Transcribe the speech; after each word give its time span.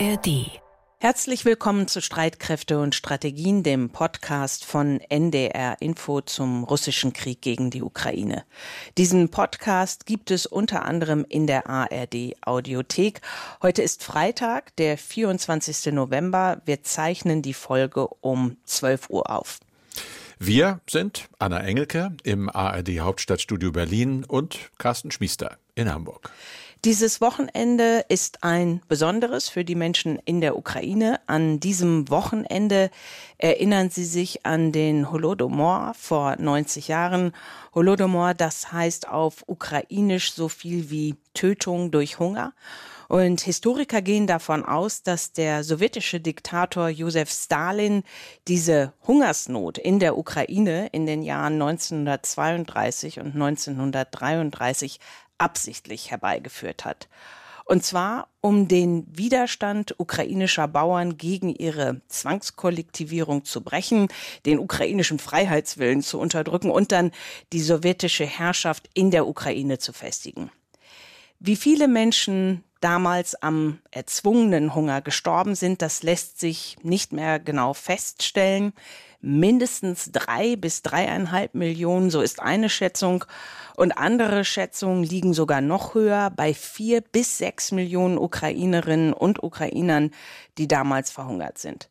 ARD. 0.00 0.50
Herzlich 0.98 1.44
willkommen 1.44 1.86
zu 1.86 2.00
Streitkräfte 2.00 2.78
und 2.78 2.94
Strategien, 2.94 3.62
dem 3.62 3.90
Podcast 3.90 4.64
von 4.64 4.98
NDR 5.10 5.76
Info 5.80 6.22
zum 6.22 6.64
russischen 6.64 7.12
Krieg 7.12 7.42
gegen 7.42 7.70
die 7.70 7.82
Ukraine. 7.82 8.44
Diesen 8.96 9.28
Podcast 9.28 10.06
gibt 10.06 10.30
es 10.30 10.46
unter 10.46 10.86
anderem 10.86 11.26
in 11.28 11.46
der 11.46 11.68
ARD 11.68 12.34
Audiothek. 12.40 13.20
Heute 13.60 13.82
ist 13.82 14.02
Freitag, 14.02 14.74
der 14.76 14.96
24. 14.96 15.92
November. 15.92 16.62
Wir 16.64 16.82
zeichnen 16.82 17.42
die 17.42 17.54
Folge 17.54 18.08
um 18.08 18.56
12 18.64 19.10
Uhr 19.10 19.28
auf. 19.28 19.60
Wir 20.38 20.80
sind 20.88 21.28
Anna 21.38 21.60
Engelke 21.60 22.16
im 22.22 22.48
ARD 22.48 23.00
Hauptstadtstudio 23.00 23.70
Berlin 23.72 24.24
und 24.24 24.70
Carsten 24.78 25.10
Schmiester 25.10 25.58
in 25.74 25.92
Hamburg. 25.92 26.30
Dieses 26.86 27.20
Wochenende 27.20 28.06
ist 28.08 28.42
ein 28.42 28.80
besonderes 28.88 29.50
für 29.50 29.66
die 29.66 29.74
Menschen 29.74 30.18
in 30.24 30.40
der 30.40 30.56
Ukraine. 30.56 31.20
An 31.26 31.60
diesem 31.60 32.08
Wochenende 32.08 32.90
erinnern 33.36 33.90
sie 33.90 34.06
sich 34.06 34.46
an 34.46 34.72
den 34.72 35.12
Holodomor 35.12 35.92
vor 35.94 36.36
90 36.38 36.88
Jahren. 36.88 37.32
Holodomor, 37.74 38.32
das 38.32 38.72
heißt 38.72 39.08
auf 39.08 39.44
ukrainisch 39.46 40.32
so 40.32 40.48
viel 40.48 40.88
wie 40.88 41.16
Tötung 41.34 41.90
durch 41.90 42.18
Hunger. 42.18 42.54
Und 43.08 43.42
Historiker 43.42 44.00
gehen 44.00 44.26
davon 44.26 44.64
aus, 44.64 45.02
dass 45.02 45.32
der 45.32 45.64
sowjetische 45.64 46.20
Diktator 46.20 46.88
Josef 46.88 47.28
Stalin 47.28 48.04
diese 48.48 48.94
Hungersnot 49.06 49.76
in 49.76 49.98
der 49.98 50.16
Ukraine 50.16 50.86
in 50.92 51.04
den 51.04 51.22
Jahren 51.22 51.60
1932 51.60 53.18
und 53.18 53.34
1933 53.34 54.98
absichtlich 55.40 56.10
herbeigeführt 56.10 56.84
hat. 56.84 57.08
Und 57.64 57.84
zwar 57.84 58.26
um 58.40 58.66
den 58.66 59.06
Widerstand 59.16 59.94
ukrainischer 59.98 60.66
Bauern 60.66 61.18
gegen 61.18 61.54
ihre 61.54 62.00
Zwangskollektivierung 62.08 63.44
zu 63.44 63.60
brechen, 63.62 64.08
den 64.44 64.58
ukrainischen 64.58 65.20
Freiheitswillen 65.20 66.02
zu 66.02 66.18
unterdrücken 66.18 66.72
und 66.72 66.90
dann 66.90 67.12
die 67.52 67.60
sowjetische 67.60 68.26
Herrschaft 68.26 68.90
in 68.92 69.12
der 69.12 69.28
Ukraine 69.28 69.78
zu 69.78 69.92
festigen. 69.92 70.50
Wie 71.38 71.54
viele 71.54 71.86
Menschen 71.86 72.64
damals 72.80 73.40
am 73.40 73.78
erzwungenen 73.92 74.74
Hunger 74.74 75.00
gestorben 75.00 75.54
sind, 75.54 75.80
das 75.80 76.02
lässt 76.02 76.40
sich 76.40 76.76
nicht 76.82 77.12
mehr 77.12 77.38
genau 77.38 77.72
feststellen. 77.72 78.72
Mindestens 79.22 80.10
drei 80.12 80.56
bis 80.56 80.82
dreieinhalb 80.82 81.54
Millionen, 81.54 82.10
so 82.10 82.22
ist 82.22 82.40
eine 82.40 82.68
Schätzung. 82.68 83.24
Und 83.76 83.92
andere 83.92 84.44
Schätzungen 84.44 85.04
liegen 85.04 85.34
sogar 85.34 85.60
noch 85.60 85.94
höher 85.94 86.30
bei 86.30 86.54
vier 86.54 87.00
bis 87.00 87.38
sechs 87.38 87.72
Millionen 87.72 88.18
Ukrainerinnen 88.18 89.12
und 89.12 89.42
Ukrainern, 89.42 90.10
die 90.58 90.68
damals 90.68 91.10
verhungert 91.10 91.58
sind. 91.58 91.90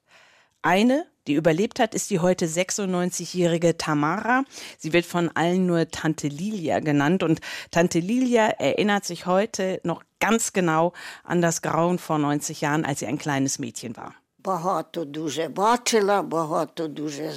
Eine, 0.61 1.05
die 1.27 1.35
überlebt 1.35 1.79
hat, 1.79 1.95
ist 1.95 2.09
die 2.09 2.19
heute 2.19 2.47
96-jährige 2.47 3.77
Tamara. 3.77 4.43
Sie 4.77 4.93
wird 4.93 5.05
von 5.05 5.29
allen 5.35 5.67
nur 5.67 5.87
Tante 5.89 6.27
Lilia 6.27 6.79
genannt. 6.79 7.23
Und 7.23 7.39
Tante 7.71 7.99
Lilia 7.99 8.47
erinnert 8.47 9.05
sich 9.05 9.25
heute 9.25 9.79
noch 9.83 10.03
ganz 10.19 10.51
genau 10.51 10.93
an 11.23 11.41
das 11.41 11.61
Grauen 11.61 11.99
vor 11.99 12.17
90 12.17 12.61
Jahren, 12.61 12.85
als 12.85 12.99
sie 12.99 13.07
ein 13.07 13.19
kleines 13.19 13.59
Mädchen 13.59 13.95
war. 13.95 14.15
Багато 14.43 15.05
дуже 15.05 15.47
бачила, 15.47 16.21
багато 16.21 16.87
дуже 16.87 17.31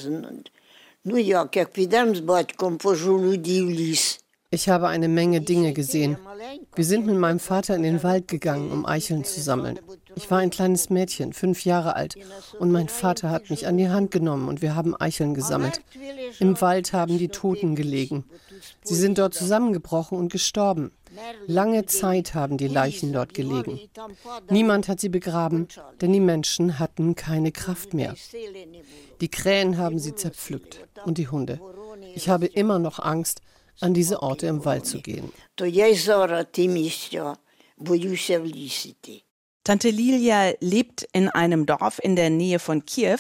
Ну 1.05 1.19
як, 1.19 1.57
як 1.57 1.73
підемо 1.73 2.15
з 2.15 2.21
батьком 2.21 2.77
по 2.77 2.95
жолуді 2.95 3.63
в 3.63 3.71
ліс. 3.71 4.22
Ich 4.55 4.69
habe 4.69 4.89
eine 4.89 5.09
Menge 5.09 5.41
Dinge 5.41 5.73
gesehen. 5.73 6.19
Wir 6.75 6.85
sind 6.85 7.07
mit 7.07 7.17
meinem 7.17 7.39
Vater 7.39 7.75
in 7.75 7.83
den 7.83 8.03
Wald 8.03 8.29
gegangen, 8.29 8.71
um 8.71 8.85
Eicheln 8.85 9.25
zu 9.25 9.41
sammeln. 9.41 9.79
Ich 10.15 10.31
war 10.31 10.41
ein 10.41 10.51
kleines 10.51 10.91
Mädchen, 10.91 11.33
fünf 11.33 11.65
Jahre 11.65 11.97
alt, 11.97 12.17
und 12.59 12.71
mein 12.71 12.91
Vater 12.91 13.31
hat 13.31 13.49
mich 13.49 13.67
an 13.67 13.79
die 13.79 13.89
Hand 13.89 14.11
genommen 14.11 14.49
und 14.49 14.61
wir 14.61 14.75
haben 14.75 14.95
Eicheln 14.95 15.33
gesammelt. 15.33 15.81
Im 16.39 16.61
Wald 16.61 16.93
haben 16.93 17.17
die 17.17 17.29
Toten 17.29 17.77
gelegen. 17.77 18.25
Sie 18.83 18.95
sind 18.95 19.17
dort 19.17 19.33
zusammengebrochen 19.33 20.19
und 20.19 20.31
gestorben. 20.31 20.93
Lange 21.47 21.87
Zeit 21.87 22.35
haben 22.35 22.59
die 22.59 22.69
Leichen 22.69 23.15
dort 23.15 23.33
gelegen. 23.33 23.81
Niemand 24.51 24.87
hat 24.87 25.01
sie 25.01 25.09
begraben, 25.09 25.67
denn 26.03 26.13
die 26.13 26.21
Menschen 26.21 26.79
hatten 26.79 27.15
keine 27.15 27.53
Kraft 27.53 27.95
mehr. 27.95 28.15
Die 29.23 29.29
Krähen 29.31 29.79
haben 29.79 29.99
sie 29.99 30.15
zerpflückt 30.15 30.87
und 31.07 31.17
die 31.17 31.29
Hunde. 31.29 31.59
Ich 32.15 32.29
habe 32.29 32.47
immer 32.47 32.79
noch 32.79 32.99
Angst, 32.99 33.41
an 33.81 33.95
diese 33.95 34.23
Orte 34.23 34.47
im 34.47 34.65
Wald 34.65 34.87
zu 34.87 35.01
gehen. 35.01 35.33
Tante 39.65 39.91
Lilia 39.91 40.55
lebt 40.59 41.07
in 41.13 41.29
einem 41.29 41.67
Dorf 41.67 42.01
in 42.03 42.17
der 42.17 42.31
Nähe 42.31 42.59
von 42.59 42.85
Kiew 42.85 43.19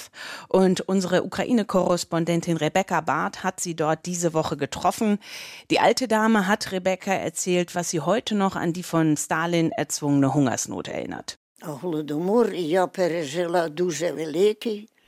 und 0.48 0.80
unsere 0.80 1.22
Ukraine-Korrespondentin 1.22 2.56
Rebecca 2.56 3.00
Barth 3.00 3.44
hat 3.44 3.60
sie 3.60 3.76
dort 3.76 4.06
diese 4.06 4.34
Woche 4.34 4.56
getroffen. 4.56 5.18
Die 5.70 5.78
alte 5.78 6.08
Dame 6.08 6.48
hat 6.48 6.72
Rebecca 6.72 7.12
erzählt, 7.12 7.76
was 7.76 7.90
sie 7.90 8.00
heute 8.00 8.34
noch 8.34 8.56
an 8.56 8.72
die 8.72 8.82
von 8.82 9.16
Stalin 9.16 9.70
erzwungene 9.70 10.34
Hungersnot 10.34 10.88
erinnert. 10.88 11.38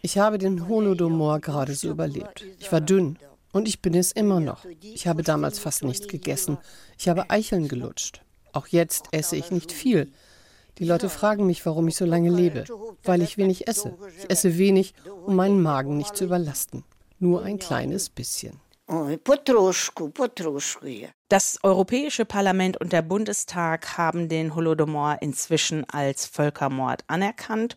Ich 0.02 0.18
habe 0.18 0.38
den 0.38 0.68
Holodomor 0.68 1.40
gerade 1.40 1.74
so 1.74 1.88
überlebt. 1.88 2.44
Ich 2.60 2.70
war 2.70 2.80
dünn, 2.80 3.18
und 3.54 3.68
ich 3.68 3.80
bin 3.80 3.94
es 3.94 4.12
immer 4.12 4.40
noch. 4.40 4.66
Ich 4.82 5.06
habe 5.06 5.22
damals 5.22 5.58
fast 5.58 5.84
nichts 5.84 6.08
gegessen. 6.08 6.58
Ich 6.98 7.08
habe 7.08 7.30
Eicheln 7.30 7.68
gelutscht. 7.68 8.20
Auch 8.52 8.66
jetzt 8.66 9.06
esse 9.12 9.36
ich 9.36 9.50
nicht 9.50 9.72
viel. 9.72 10.12
Die 10.78 10.84
Leute 10.84 11.08
fragen 11.08 11.46
mich, 11.46 11.64
warum 11.64 11.86
ich 11.86 11.96
so 11.96 12.04
lange 12.04 12.30
lebe. 12.30 12.64
Weil 13.04 13.22
ich 13.22 13.38
wenig 13.38 13.68
esse. 13.68 13.96
Ich 14.18 14.28
esse 14.28 14.58
wenig, 14.58 14.94
um 15.24 15.36
meinen 15.36 15.62
Magen 15.62 15.96
nicht 15.96 16.16
zu 16.16 16.24
überlasten. 16.24 16.84
Nur 17.20 17.44
ein 17.44 17.60
kleines 17.60 18.10
bisschen. 18.10 18.60
Das 21.28 21.58
Europäische 21.62 22.24
Parlament 22.24 22.80
und 22.80 22.92
der 22.92 23.02
Bundestag 23.02 23.96
haben 23.96 24.28
den 24.28 24.54
Holodomor 24.56 25.18
inzwischen 25.20 25.88
als 25.88 26.26
Völkermord 26.26 27.04
anerkannt 27.06 27.76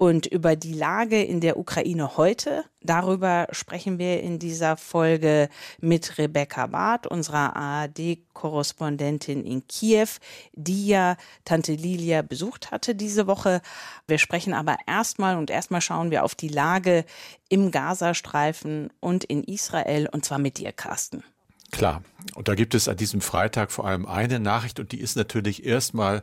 und 0.00 0.24
über 0.24 0.56
die 0.56 0.72
Lage 0.72 1.22
in 1.22 1.42
der 1.42 1.58
Ukraine 1.58 2.16
heute, 2.16 2.64
darüber 2.80 3.46
sprechen 3.50 3.98
wir 3.98 4.22
in 4.22 4.38
dieser 4.38 4.78
Folge 4.78 5.50
mit 5.78 6.16
Rebecca 6.16 6.68
Barth, 6.68 7.06
unserer 7.06 7.54
ARD-Korrespondentin 7.54 9.44
in 9.44 9.66
Kiew, 9.68 10.08
die 10.54 10.86
ja 10.86 11.18
Tante 11.44 11.74
Lilia 11.74 12.22
besucht 12.22 12.70
hatte 12.70 12.94
diese 12.94 13.26
Woche. 13.26 13.60
Wir 14.06 14.16
sprechen 14.16 14.54
aber 14.54 14.78
erstmal 14.86 15.36
und 15.36 15.50
erstmal 15.50 15.82
schauen 15.82 16.10
wir 16.10 16.24
auf 16.24 16.34
die 16.34 16.48
Lage 16.48 17.04
im 17.50 17.70
Gazastreifen 17.70 18.90
und 19.00 19.24
in 19.24 19.44
Israel 19.44 20.08
und 20.10 20.24
zwar 20.24 20.38
mit 20.38 20.56
dir, 20.56 20.72
Carsten. 20.72 21.22
Klar. 21.70 22.02
Und 22.34 22.48
da 22.48 22.54
gibt 22.54 22.74
es 22.74 22.88
an 22.88 22.96
diesem 22.96 23.20
Freitag 23.20 23.70
vor 23.70 23.86
allem 23.86 24.06
eine 24.06 24.40
Nachricht 24.40 24.80
und 24.80 24.92
die 24.92 25.00
ist 25.00 25.16
natürlich 25.16 25.64
erstmal 25.64 26.22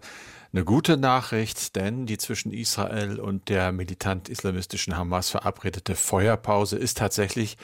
eine 0.53 0.63
gute 0.63 0.97
Nachricht, 0.97 1.75
denn 1.75 2.06
die 2.06 2.18
zwischen 2.18 2.52
Israel 2.52 3.19
und 3.19 3.50
der 3.50 3.72
militant-islamistischen 3.72 4.96
Hamas 4.96 5.30
verabredete 5.30 5.96
Feuerpause 5.96 6.78
ist 6.78 6.97
tatsächlich 6.97 7.57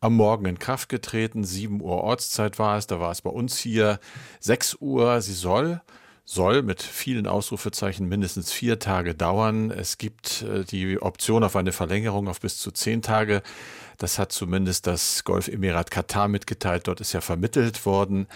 am 0.00 0.14
Morgen 0.14 0.46
in 0.46 0.58
Kraft 0.58 0.88
getreten. 0.88 1.44
7 1.44 1.80
Uhr 1.80 2.02
Ortszeit 2.02 2.58
war 2.58 2.76
es, 2.76 2.86
da 2.86 3.00
war 3.00 3.10
es 3.10 3.22
bei 3.22 3.30
uns 3.30 3.58
hier 3.58 3.98
6 4.40 4.76
Uhr. 4.80 5.20
Sie 5.22 5.32
soll 5.32 5.80
soll 6.28 6.62
mit 6.62 6.82
vielen 6.82 7.28
Ausrufezeichen 7.28 8.08
mindestens 8.08 8.52
vier 8.52 8.80
Tage 8.80 9.14
dauern. 9.14 9.70
Es 9.70 9.96
gibt 9.96 10.42
äh, 10.42 10.64
die 10.64 11.00
Option 11.00 11.44
auf 11.44 11.54
eine 11.54 11.70
Verlängerung 11.70 12.26
auf 12.26 12.40
bis 12.40 12.58
zu 12.58 12.72
zehn 12.72 13.00
Tage. 13.00 13.42
Das 13.98 14.18
hat 14.18 14.32
zumindest 14.32 14.86
das 14.86 15.24
Golfemirat 15.24 15.90
Katar 15.90 16.28
mitgeteilt. 16.28 16.86
Dort 16.86 17.00
ist 17.00 17.12
ja 17.12 17.20
vermittelt 17.20 17.86
worden. 17.86 18.26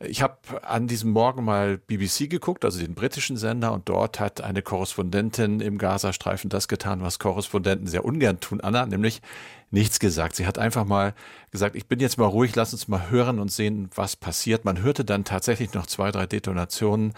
Ich 0.00 0.22
habe 0.22 0.36
an 0.62 0.86
diesem 0.86 1.10
Morgen 1.10 1.44
mal 1.44 1.78
BBC 1.78 2.28
geguckt, 2.28 2.64
also 2.64 2.78
den 2.78 2.94
britischen 2.94 3.36
Sender, 3.36 3.72
und 3.72 3.88
dort 3.88 4.20
hat 4.20 4.40
eine 4.40 4.62
Korrespondentin 4.62 5.60
im 5.60 5.78
Gazastreifen 5.78 6.50
das 6.50 6.68
getan, 6.68 7.02
was 7.02 7.18
Korrespondenten 7.18 7.86
sehr 7.86 8.04
ungern 8.04 8.40
tun, 8.40 8.60
Anna, 8.60 8.86
nämlich 8.86 9.22
nichts 9.70 9.98
gesagt. 9.98 10.36
Sie 10.36 10.46
hat 10.46 10.58
einfach 10.58 10.84
mal 10.84 11.14
gesagt, 11.50 11.76
ich 11.76 11.86
bin 11.86 12.00
jetzt 12.00 12.18
mal 12.18 12.26
ruhig, 12.26 12.54
lass 12.54 12.72
uns 12.72 12.88
mal 12.88 13.10
hören 13.10 13.38
und 13.38 13.50
sehen, 13.50 13.90
was 13.94 14.16
passiert. 14.16 14.64
Man 14.64 14.82
hörte 14.82 15.04
dann 15.04 15.24
tatsächlich 15.24 15.74
noch 15.74 15.86
zwei, 15.86 16.10
drei 16.10 16.26
Detonationen 16.26 17.14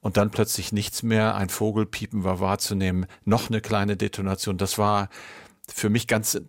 und 0.00 0.16
dann 0.16 0.30
plötzlich 0.30 0.72
nichts 0.72 1.02
mehr. 1.02 1.34
Ein 1.34 1.48
Vogelpiepen 1.48 2.24
war 2.24 2.40
wahrzunehmen, 2.40 3.06
noch 3.24 3.48
eine 3.48 3.60
kleine 3.60 3.96
Detonation. 3.96 4.58
Das 4.58 4.78
war 4.78 5.08
für 5.68 5.90
mich 5.90 6.06
ganz 6.06 6.40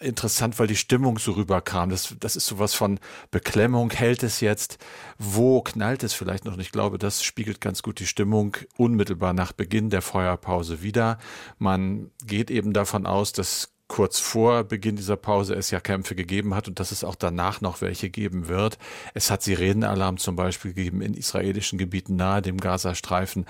interessant, 0.00 0.58
weil 0.58 0.66
die 0.66 0.76
Stimmung 0.76 1.18
so 1.18 1.32
rüberkam. 1.32 1.90
Das, 1.90 2.14
das 2.20 2.36
ist 2.36 2.46
sowas 2.46 2.74
von 2.74 3.00
Beklemmung. 3.30 3.90
Hält 3.90 4.22
es 4.22 4.40
jetzt? 4.40 4.78
Wo 5.18 5.62
knallt 5.62 6.02
es 6.02 6.14
vielleicht 6.14 6.44
noch? 6.44 6.56
Ich 6.58 6.72
glaube, 6.72 6.98
das 6.98 7.22
spiegelt 7.22 7.60
ganz 7.60 7.82
gut 7.82 7.98
die 8.00 8.06
Stimmung 8.06 8.56
unmittelbar 8.76 9.32
nach 9.32 9.52
Beginn 9.52 9.90
der 9.90 10.02
Feuerpause 10.02 10.82
wieder. 10.82 11.18
Man 11.58 12.10
geht 12.24 12.50
eben 12.50 12.72
davon 12.72 13.06
aus, 13.06 13.32
dass 13.32 13.70
kurz 13.88 14.18
vor 14.18 14.64
Beginn 14.64 14.96
dieser 14.96 15.16
Pause 15.16 15.54
es 15.54 15.70
ja 15.70 15.80
Kämpfe 15.80 16.14
gegeben 16.14 16.54
hat 16.54 16.68
und 16.68 16.78
dass 16.78 16.92
es 16.92 17.04
auch 17.04 17.14
danach 17.14 17.60
noch 17.60 17.80
welche 17.80 18.10
geben 18.10 18.48
wird. 18.48 18.78
Es 19.14 19.30
hat 19.30 19.42
Sirenenalarm 19.42 20.18
zum 20.18 20.36
Beispiel 20.36 20.74
gegeben 20.74 21.00
in 21.00 21.14
israelischen 21.14 21.78
Gebieten 21.78 22.16
nahe 22.16 22.42
dem 22.42 22.58
Gazastreifen. 22.58 23.46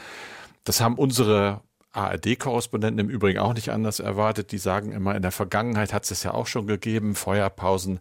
Das 0.65 0.81
haben 0.81 0.95
unsere 0.95 1.61
ARD-Korrespondenten 1.93 3.07
im 3.07 3.11
Übrigen 3.11 3.39
auch 3.39 3.55
nicht 3.55 3.71
anders 3.71 4.01
erwartet. 4.01 4.53
Die 4.53 4.59
sagen 4.59 4.93
immer, 4.93 5.15
in 5.15 5.23
der 5.23 5.33
Vergangenheit 5.33 5.93
hat 5.93 6.11
es 6.11 6.23
ja 6.23 6.35
auch 6.35 6.47
schon 6.47 6.67
gegeben, 6.67 7.15
Feuerpausen, 7.15 8.01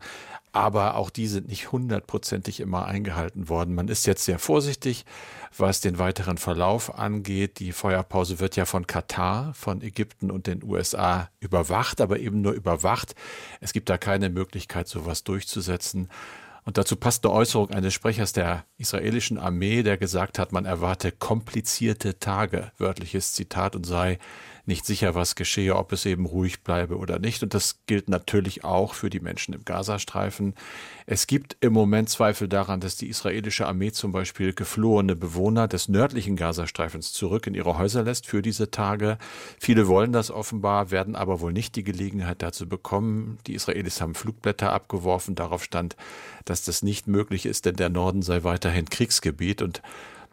aber 0.52 0.96
auch 0.96 1.10
die 1.10 1.28
sind 1.28 1.48
nicht 1.48 1.72
hundertprozentig 1.72 2.60
immer 2.60 2.86
eingehalten 2.86 3.48
worden. 3.48 3.76
Man 3.76 3.88
ist 3.88 4.08
jetzt 4.08 4.26
sehr 4.26 4.40
vorsichtig, 4.40 5.06
was 5.56 5.82
den 5.82 6.00
weiteren 6.00 6.38
Verlauf 6.38 6.98
angeht. 6.98 7.60
Die 7.60 7.72
Feuerpause 7.72 8.40
wird 8.40 8.56
ja 8.56 8.66
von 8.66 8.88
Katar, 8.88 9.54
von 9.54 9.82
Ägypten 9.82 10.32
und 10.32 10.48
den 10.48 10.64
USA 10.64 11.30
überwacht, 11.40 12.02
aber 12.02 12.20
eben 12.20 12.42
nur 12.42 12.54
überwacht. 12.54 13.16
Es 13.62 13.72
gibt 13.72 13.90
da 13.90 13.98
keine 13.98 14.30
Möglichkeit, 14.30 14.88
sowas 14.88 15.24
durchzusetzen. 15.24 16.10
Und 16.68 16.78
dazu 16.78 16.98
passt 16.98 17.24
eine 17.24 17.34
Äußerung 17.34 17.72
eines 17.72 17.94
Sprechers 17.94 18.34
der 18.34 18.66
israelischen 18.78 19.38
Armee, 19.38 19.84
der 19.84 19.96
gesagt 19.96 20.38
hat, 20.38 20.52
man 20.52 20.66
erwarte 20.66 21.14
komplizierte 21.14 22.20
Tage, 22.20 22.74
wörtliches 22.78 23.32
Zitat, 23.32 23.74
und 23.74 23.86
sei 23.86 24.20
nicht 24.68 24.86
sicher, 24.86 25.16
was 25.16 25.36
geschehe, 25.36 25.76
ob 25.76 25.92
es 25.94 26.06
eben 26.06 26.26
ruhig 26.26 26.62
bleibe 26.62 26.98
oder 26.98 27.20
nicht. 27.20 27.42
Und 27.42 27.54
das 27.54 27.80
gilt 27.86 28.10
natürlich 28.10 28.64
auch 28.64 28.94
für 28.94 29.10
die 29.10 29.20
Menschen 29.20 29.54
im 29.54 29.64
Gazastreifen. 29.64 30.54
Es 31.06 31.26
gibt 31.26 31.58
im 31.62 31.74
Moment 31.74 32.10
Zweifel 32.10 32.48
daran, 32.48 32.80
dass 32.80 32.98
die 32.98 33.08
israelische 33.08 33.66
Armee 33.66 33.92
zum 33.92 34.12
Beispiel 34.12 34.54
geflohene 34.54 35.16
Bewohner 35.16 35.68
des 35.68 35.88
nördlichen 35.88 36.36
Gazastreifens 36.36 37.14
zurück 37.14 37.48
in 37.48 37.54
ihre 37.54 37.78
Häuser 37.78 38.04
lässt 38.04 38.28
für 38.28 38.42
diese 38.42 38.70
Tage. 38.70 39.18
Viele 39.60 39.88
wollen 39.88 40.12
das 40.12 40.32
offenbar, 40.32 40.92
werden 40.92 41.16
aber 41.16 41.40
wohl 41.40 41.54
nicht 41.54 41.76
die 41.76 41.84
Gelegenheit 41.84 42.42
dazu 42.42 42.68
bekommen. 42.68 43.38
Die 43.48 43.54
Israelis 43.54 44.02
haben 44.02 44.16
Flugblätter 44.16 44.74
abgeworfen. 44.74 45.36
Darauf 45.36 45.64
stand, 45.64 45.96
dass 46.46 46.64
das 46.64 46.84
nicht 46.84 47.08
möglich 47.08 47.46
ist, 47.46 47.66
denn 47.66 47.76
der 47.76 47.90
Norden 47.90 48.22
sei 48.22 48.44
weiterhin 48.44 48.90
Kriegsgebiet 48.90 49.62
und 49.62 49.82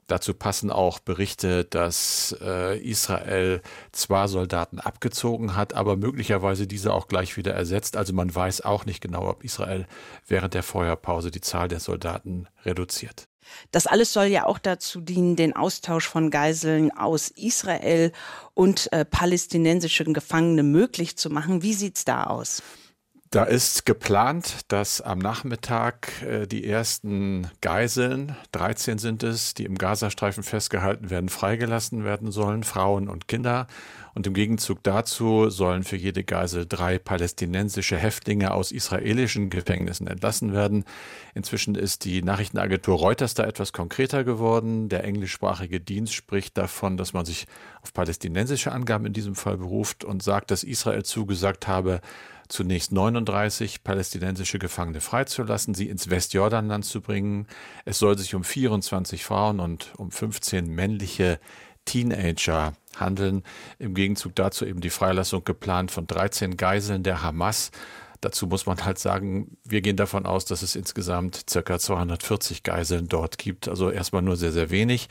Dazu 0.06 0.34
passen 0.34 0.70
auch 0.70 0.98
Berichte, 0.98 1.64
dass 1.64 2.36
äh, 2.42 2.78
Israel 2.78 3.62
zwar 3.92 4.28
Soldaten 4.28 4.78
abgezogen 4.78 5.56
hat, 5.56 5.72
aber 5.72 5.96
möglicherweise 5.96 6.66
diese 6.66 6.92
auch 6.92 7.08
gleich 7.08 7.36
wieder 7.36 7.54
ersetzt. 7.54 7.96
Also 7.96 8.12
man 8.12 8.34
weiß 8.34 8.62
auch 8.62 8.84
nicht 8.84 9.00
genau, 9.00 9.28
ob 9.28 9.44
Israel 9.44 9.86
während 10.26 10.54
der 10.54 10.62
Feuerpause 10.62 11.30
die 11.30 11.40
Zahl 11.40 11.68
der 11.68 11.80
Soldaten 11.80 12.48
reduziert. 12.64 13.28
Das 13.70 13.86
alles 13.86 14.12
soll 14.12 14.26
ja 14.26 14.46
auch 14.46 14.58
dazu 14.58 15.00
dienen, 15.00 15.36
den 15.36 15.54
Austausch 15.54 16.08
von 16.08 16.30
Geiseln 16.30 16.90
aus 16.90 17.28
Israel 17.28 18.12
und 18.54 18.92
äh, 18.92 19.04
palästinensischen 19.04 20.14
Gefangenen 20.14 20.70
möglich 20.70 21.16
zu 21.16 21.30
machen. 21.30 21.62
Wie 21.62 21.74
sieht's 21.74 22.04
da 22.04 22.24
aus? 22.24 22.62
Da 23.34 23.42
ist 23.42 23.84
geplant, 23.84 24.60
dass 24.68 25.00
am 25.00 25.18
Nachmittag 25.18 26.22
äh, 26.22 26.46
die 26.46 26.64
ersten 26.64 27.50
Geiseln, 27.62 28.36
13 28.52 28.98
sind 28.98 29.24
es, 29.24 29.54
die 29.54 29.64
im 29.64 29.76
Gazastreifen 29.76 30.44
festgehalten 30.44 31.10
werden, 31.10 31.28
freigelassen 31.28 32.04
werden 32.04 32.30
sollen, 32.30 32.62
Frauen 32.62 33.08
und 33.08 33.26
Kinder. 33.26 33.66
Und 34.14 34.28
im 34.28 34.34
Gegenzug 34.34 34.84
dazu 34.84 35.50
sollen 35.50 35.82
für 35.82 35.96
jede 35.96 36.22
Geisel 36.22 36.64
drei 36.64 37.00
palästinensische 37.00 37.96
Häftlinge 37.96 38.54
aus 38.54 38.70
israelischen 38.70 39.50
Gefängnissen 39.50 40.06
entlassen 40.06 40.52
werden. 40.52 40.84
Inzwischen 41.34 41.74
ist 41.74 42.04
die 42.04 42.22
Nachrichtenagentur 42.22 42.96
Reuters 42.96 43.34
da 43.34 43.42
etwas 43.42 43.72
konkreter 43.72 44.22
geworden. 44.22 44.88
Der 44.88 45.02
englischsprachige 45.02 45.80
Dienst 45.80 46.14
spricht 46.14 46.56
davon, 46.56 46.96
dass 46.96 47.12
man 47.12 47.24
sich 47.24 47.48
auf 47.82 47.92
palästinensische 47.92 48.70
Angaben 48.70 49.06
in 49.06 49.12
diesem 49.12 49.34
Fall 49.34 49.56
beruft 49.56 50.04
und 50.04 50.22
sagt, 50.22 50.52
dass 50.52 50.62
Israel 50.62 51.02
zugesagt 51.02 51.66
habe, 51.66 52.00
zunächst 52.48 52.92
39 52.92 53.84
palästinensische 53.84 54.58
Gefangene 54.58 55.00
freizulassen, 55.00 55.74
sie 55.74 55.88
ins 55.88 56.10
Westjordanland 56.10 56.84
zu 56.84 57.00
bringen. 57.00 57.46
Es 57.84 57.98
soll 57.98 58.18
sich 58.18 58.34
um 58.34 58.44
24 58.44 59.24
Frauen 59.24 59.60
und 59.60 59.92
um 59.96 60.10
15 60.10 60.68
männliche 60.68 61.40
Teenager 61.84 62.74
handeln. 62.96 63.42
Im 63.78 63.94
Gegenzug 63.94 64.34
dazu 64.34 64.64
eben 64.64 64.80
die 64.80 64.90
Freilassung 64.90 65.44
geplant 65.44 65.90
von 65.90 66.06
13 66.06 66.56
Geiseln 66.56 67.02
der 67.02 67.22
Hamas. 67.22 67.70
Dazu 68.24 68.46
muss 68.46 68.64
man 68.64 68.82
halt 68.82 68.98
sagen, 68.98 69.58
wir 69.64 69.82
gehen 69.82 69.96
davon 69.96 70.24
aus, 70.24 70.46
dass 70.46 70.62
es 70.62 70.76
insgesamt 70.76 71.44
circa 71.50 71.78
240 71.78 72.62
Geiseln 72.62 73.06
dort 73.06 73.36
gibt. 73.36 73.68
Also 73.68 73.90
erstmal 73.90 74.22
nur 74.22 74.38
sehr, 74.38 74.50
sehr 74.50 74.70
wenig. 74.70 75.08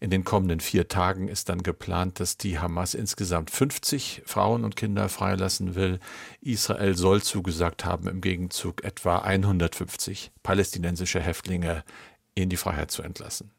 In 0.00 0.08
den 0.08 0.24
kommenden 0.24 0.60
vier 0.60 0.88
Tagen 0.88 1.28
ist 1.28 1.50
dann 1.50 1.62
geplant, 1.62 2.20
dass 2.20 2.38
die 2.38 2.58
Hamas 2.58 2.94
insgesamt 2.94 3.50
50 3.50 4.22
Frauen 4.24 4.64
und 4.64 4.76
Kinder 4.76 5.10
freilassen 5.10 5.74
will. 5.74 6.00
Israel 6.40 6.96
soll 6.96 7.22
zugesagt 7.22 7.84
haben, 7.84 8.08
im 8.08 8.22
Gegenzug 8.22 8.82
etwa 8.82 9.18
150 9.18 10.32
palästinensische 10.42 11.20
Häftlinge 11.20 11.84
in 12.34 12.48
die 12.48 12.56
Freiheit 12.56 12.90
zu 12.90 13.02
entlassen. 13.02 13.50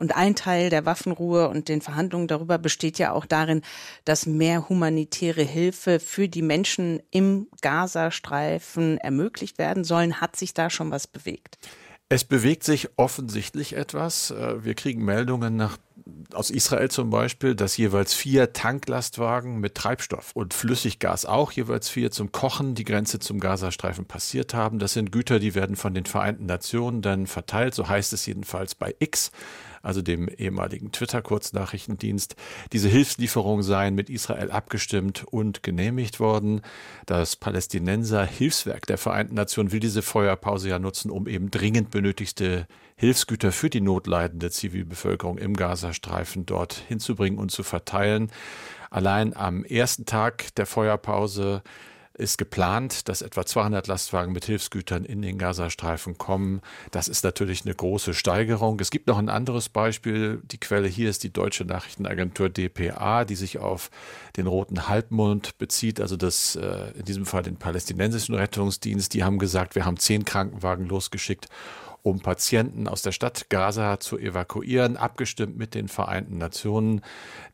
Und 0.00 0.16
ein 0.16 0.34
Teil 0.34 0.70
der 0.70 0.86
Waffenruhe 0.86 1.50
und 1.50 1.68
den 1.68 1.82
Verhandlungen 1.82 2.26
darüber 2.26 2.56
besteht 2.56 2.98
ja 2.98 3.12
auch 3.12 3.26
darin, 3.26 3.60
dass 4.06 4.24
mehr 4.24 4.68
humanitäre 4.70 5.42
Hilfe 5.42 6.00
für 6.00 6.26
die 6.26 6.40
Menschen 6.40 7.02
im 7.10 7.48
Gazastreifen 7.60 8.96
ermöglicht 8.96 9.58
werden 9.58 9.84
sollen. 9.84 10.22
Hat 10.22 10.36
sich 10.36 10.54
da 10.54 10.70
schon 10.70 10.90
was 10.90 11.06
bewegt? 11.06 11.58
Es 12.08 12.24
bewegt 12.24 12.64
sich 12.64 12.88
offensichtlich 12.96 13.76
etwas. 13.76 14.30
Äh, 14.30 14.64
wir 14.64 14.74
kriegen 14.74 15.04
Meldungen 15.04 15.56
nach, 15.56 15.76
aus 16.32 16.50
Israel 16.50 16.90
zum 16.90 17.10
Beispiel, 17.10 17.54
dass 17.54 17.76
jeweils 17.76 18.14
vier 18.14 18.54
Tanklastwagen 18.54 19.60
mit 19.60 19.74
Treibstoff 19.74 20.32
und 20.34 20.54
Flüssiggas 20.54 21.26
auch 21.26 21.52
jeweils 21.52 21.90
vier 21.90 22.10
zum 22.10 22.32
Kochen 22.32 22.74
die 22.74 22.84
Grenze 22.84 23.18
zum 23.18 23.38
Gazastreifen 23.38 24.06
passiert 24.06 24.54
haben. 24.54 24.78
Das 24.78 24.94
sind 24.94 25.12
Güter, 25.12 25.38
die 25.38 25.54
werden 25.54 25.76
von 25.76 25.92
den 25.92 26.06
Vereinten 26.06 26.46
Nationen 26.46 27.02
dann 27.02 27.26
verteilt, 27.26 27.74
so 27.74 27.86
heißt 27.86 28.14
es 28.14 28.24
jedenfalls 28.24 28.74
bei 28.74 28.94
X 28.98 29.30
also 29.82 30.02
dem 30.02 30.28
ehemaligen 30.28 30.92
Twitter-Kurznachrichtendienst. 30.92 32.36
Diese 32.72 32.88
Hilfslieferungen 32.88 33.62
seien 33.62 33.94
mit 33.94 34.10
Israel 34.10 34.50
abgestimmt 34.50 35.24
und 35.30 35.62
genehmigt 35.62 36.20
worden. 36.20 36.60
Das 37.06 37.36
Palästinenser 37.36 38.24
Hilfswerk 38.24 38.86
der 38.86 38.98
Vereinten 38.98 39.34
Nationen 39.34 39.72
will 39.72 39.80
diese 39.80 40.02
Feuerpause 40.02 40.68
ja 40.68 40.78
nutzen, 40.78 41.10
um 41.10 41.26
eben 41.26 41.50
dringend 41.50 41.90
benötigte 41.90 42.66
Hilfsgüter 42.96 43.52
für 43.52 43.70
die 43.70 43.80
notleidende 43.80 44.50
Zivilbevölkerung 44.50 45.38
im 45.38 45.54
Gazastreifen 45.54 46.44
dort 46.44 46.74
hinzubringen 46.88 47.38
und 47.38 47.50
zu 47.50 47.62
verteilen. 47.62 48.30
Allein 48.90 49.34
am 49.34 49.64
ersten 49.64 50.04
Tag 50.04 50.54
der 50.56 50.66
Feuerpause 50.66 51.62
ist 52.20 52.38
geplant, 52.38 53.08
dass 53.08 53.22
etwa 53.22 53.44
200 53.44 53.86
Lastwagen 53.86 54.32
mit 54.32 54.44
Hilfsgütern 54.44 55.04
in 55.04 55.22
den 55.22 55.38
Gazastreifen 55.38 56.18
kommen. 56.18 56.60
Das 56.90 57.08
ist 57.08 57.24
natürlich 57.24 57.64
eine 57.64 57.74
große 57.74 58.14
Steigerung. 58.14 58.78
Es 58.80 58.90
gibt 58.90 59.06
noch 59.06 59.18
ein 59.18 59.28
anderes 59.28 59.68
Beispiel. 59.68 60.40
Die 60.44 60.58
Quelle 60.58 60.86
hier 60.86 61.10
ist 61.10 61.24
die 61.24 61.32
deutsche 61.32 61.64
Nachrichtenagentur 61.64 62.48
dpa, 62.48 63.24
die 63.24 63.34
sich 63.34 63.58
auf 63.58 63.90
den 64.36 64.46
Roten 64.46 64.88
Halbmond 64.88 65.58
bezieht, 65.58 66.00
also 66.00 66.16
das 66.16 66.56
äh, 66.56 66.92
in 66.98 67.04
diesem 67.04 67.26
Fall 67.26 67.42
den 67.42 67.56
palästinensischen 67.56 68.34
Rettungsdienst. 68.34 69.14
Die 69.14 69.24
haben 69.24 69.38
gesagt, 69.38 69.74
wir 69.74 69.84
haben 69.84 69.96
zehn 69.96 70.24
Krankenwagen 70.24 70.86
losgeschickt 70.86 71.48
um 72.02 72.20
Patienten 72.20 72.88
aus 72.88 73.02
der 73.02 73.12
Stadt 73.12 73.50
Gaza 73.50 74.00
zu 74.00 74.18
evakuieren, 74.18 74.96
abgestimmt 74.96 75.56
mit 75.56 75.74
den 75.74 75.88
Vereinten 75.88 76.38
Nationen. 76.38 77.02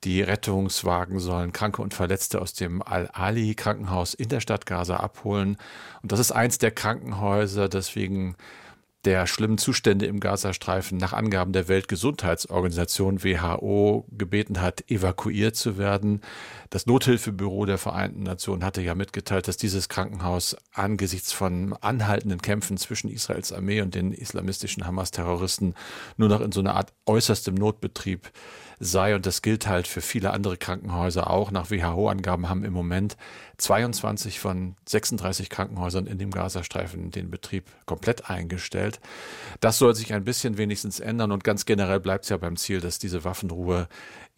Die 0.04 0.22
Rettungswagen 0.22 1.18
sollen 1.18 1.52
Kranke 1.52 1.82
und 1.82 1.94
Verletzte 1.94 2.40
aus 2.40 2.52
dem 2.52 2.82
Al-Ali-Krankenhaus 2.82 4.14
in 4.14 4.28
der 4.28 4.40
Stadt 4.40 4.66
Gaza 4.66 4.96
abholen. 4.96 5.56
Und 6.02 6.12
das 6.12 6.20
ist 6.20 6.32
eins 6.32 6.58
der 6.58 6.70
Krankenhäuser, 6.70 7.68
deswegen 7.68 8.36
der 9.06 9.28
schlimmen 9.28 9.56
Zustände 9.56 10.04
im 10.06 10.18
Gazastreifen 10.18 10.98
nach 10.98 11.12
Angaben 11.12 11.52
der 11.52 11.68
Weltgesundheitsorganisation 11.68 13.22
WHO 13.22 14.04
gebeten 14.10 14.60
hat, 14.60 14.90
evakuiert 14.90 15.54
zu 15.54 15.78
werden. 15.78 16.20
Das 16.70 16.86
Nothilfebüro 16.86 17.66
der 17.66 17.78
Vereinten 17.78 18.24
Nationen 18.24 18.64
hatte 18.64 18.82
ja 18.82 18.96
mitgeteilt, 18.96 19.46
dass 19.46 19.56
dieses 19.56 19.88
Krankenhaus 19.88 20.56
angesichts 20.74 21.32
von 21.32 21.72
anhaltenden 21.80 22.42
Kämpfen 22.42 22.76
zwischen 22.78 23.08
Israels 23.08 23.52
Armee 23.52 23.80
und 23.80 23.94
den 23.94 24.12
islamistischen 24.12 24.84
Hamas-Terroristen 24.84 25.74
nur 26.16 26.28
noch 26.28 26.40
in 26.40 26.50
so 26.50 26.58
einer 26.58 26.74
Art 26.74 26.92
äußerstem 27.06 27.54
Notbetrieb 27.54 28.32
sei. 28.78 29.14
Und 29.14 29.26
das 29.26 29.42
gilt 29.42 29.66
halt 29.66 29.86
für 29.86 30.00
viele 30.00 30.32
andere 30.32 30.56
Krankenhäuser 30.56 31.30
auch. 31.30 31.50
Nach 31.50 31.70
WHO-Angaben 31.70 32.48
haben 32.48 32.64
im 32.64 32.72
Moment 32.72 33.16
22 33.58 34.40
von 34.40 34.76
36 34.86 35.50
Krankenhäusern 35.50 36.06
in 36.06 36.18
dem 36.18 36.30
Gazastreifen 36.30 37.10
den 37.10 37.30
Betrieb 37.30 37.70
komplett 37.86 38.28
eingestellt. 38.30 39.00
Das 39.60 39.78
soll 39.78 39.94
sich 39.94 40.12
ein 40.12 40.24
bisschen 40.24 40.58
wenigstens 40.58 41.00
ändern. 41.00 41.32
Und 41.32 41.44
ganz 41.44 41.64
generell 41.64 42.00
bleibt 42.00 42.24
es 42.24 42.30
ja 42.30 42.36
beim 42.36 42.56
Ziel, 42.56 42.80
dass 42.80 42.98
diese 42.98 43.24
Waffenruhe 43.24 43.88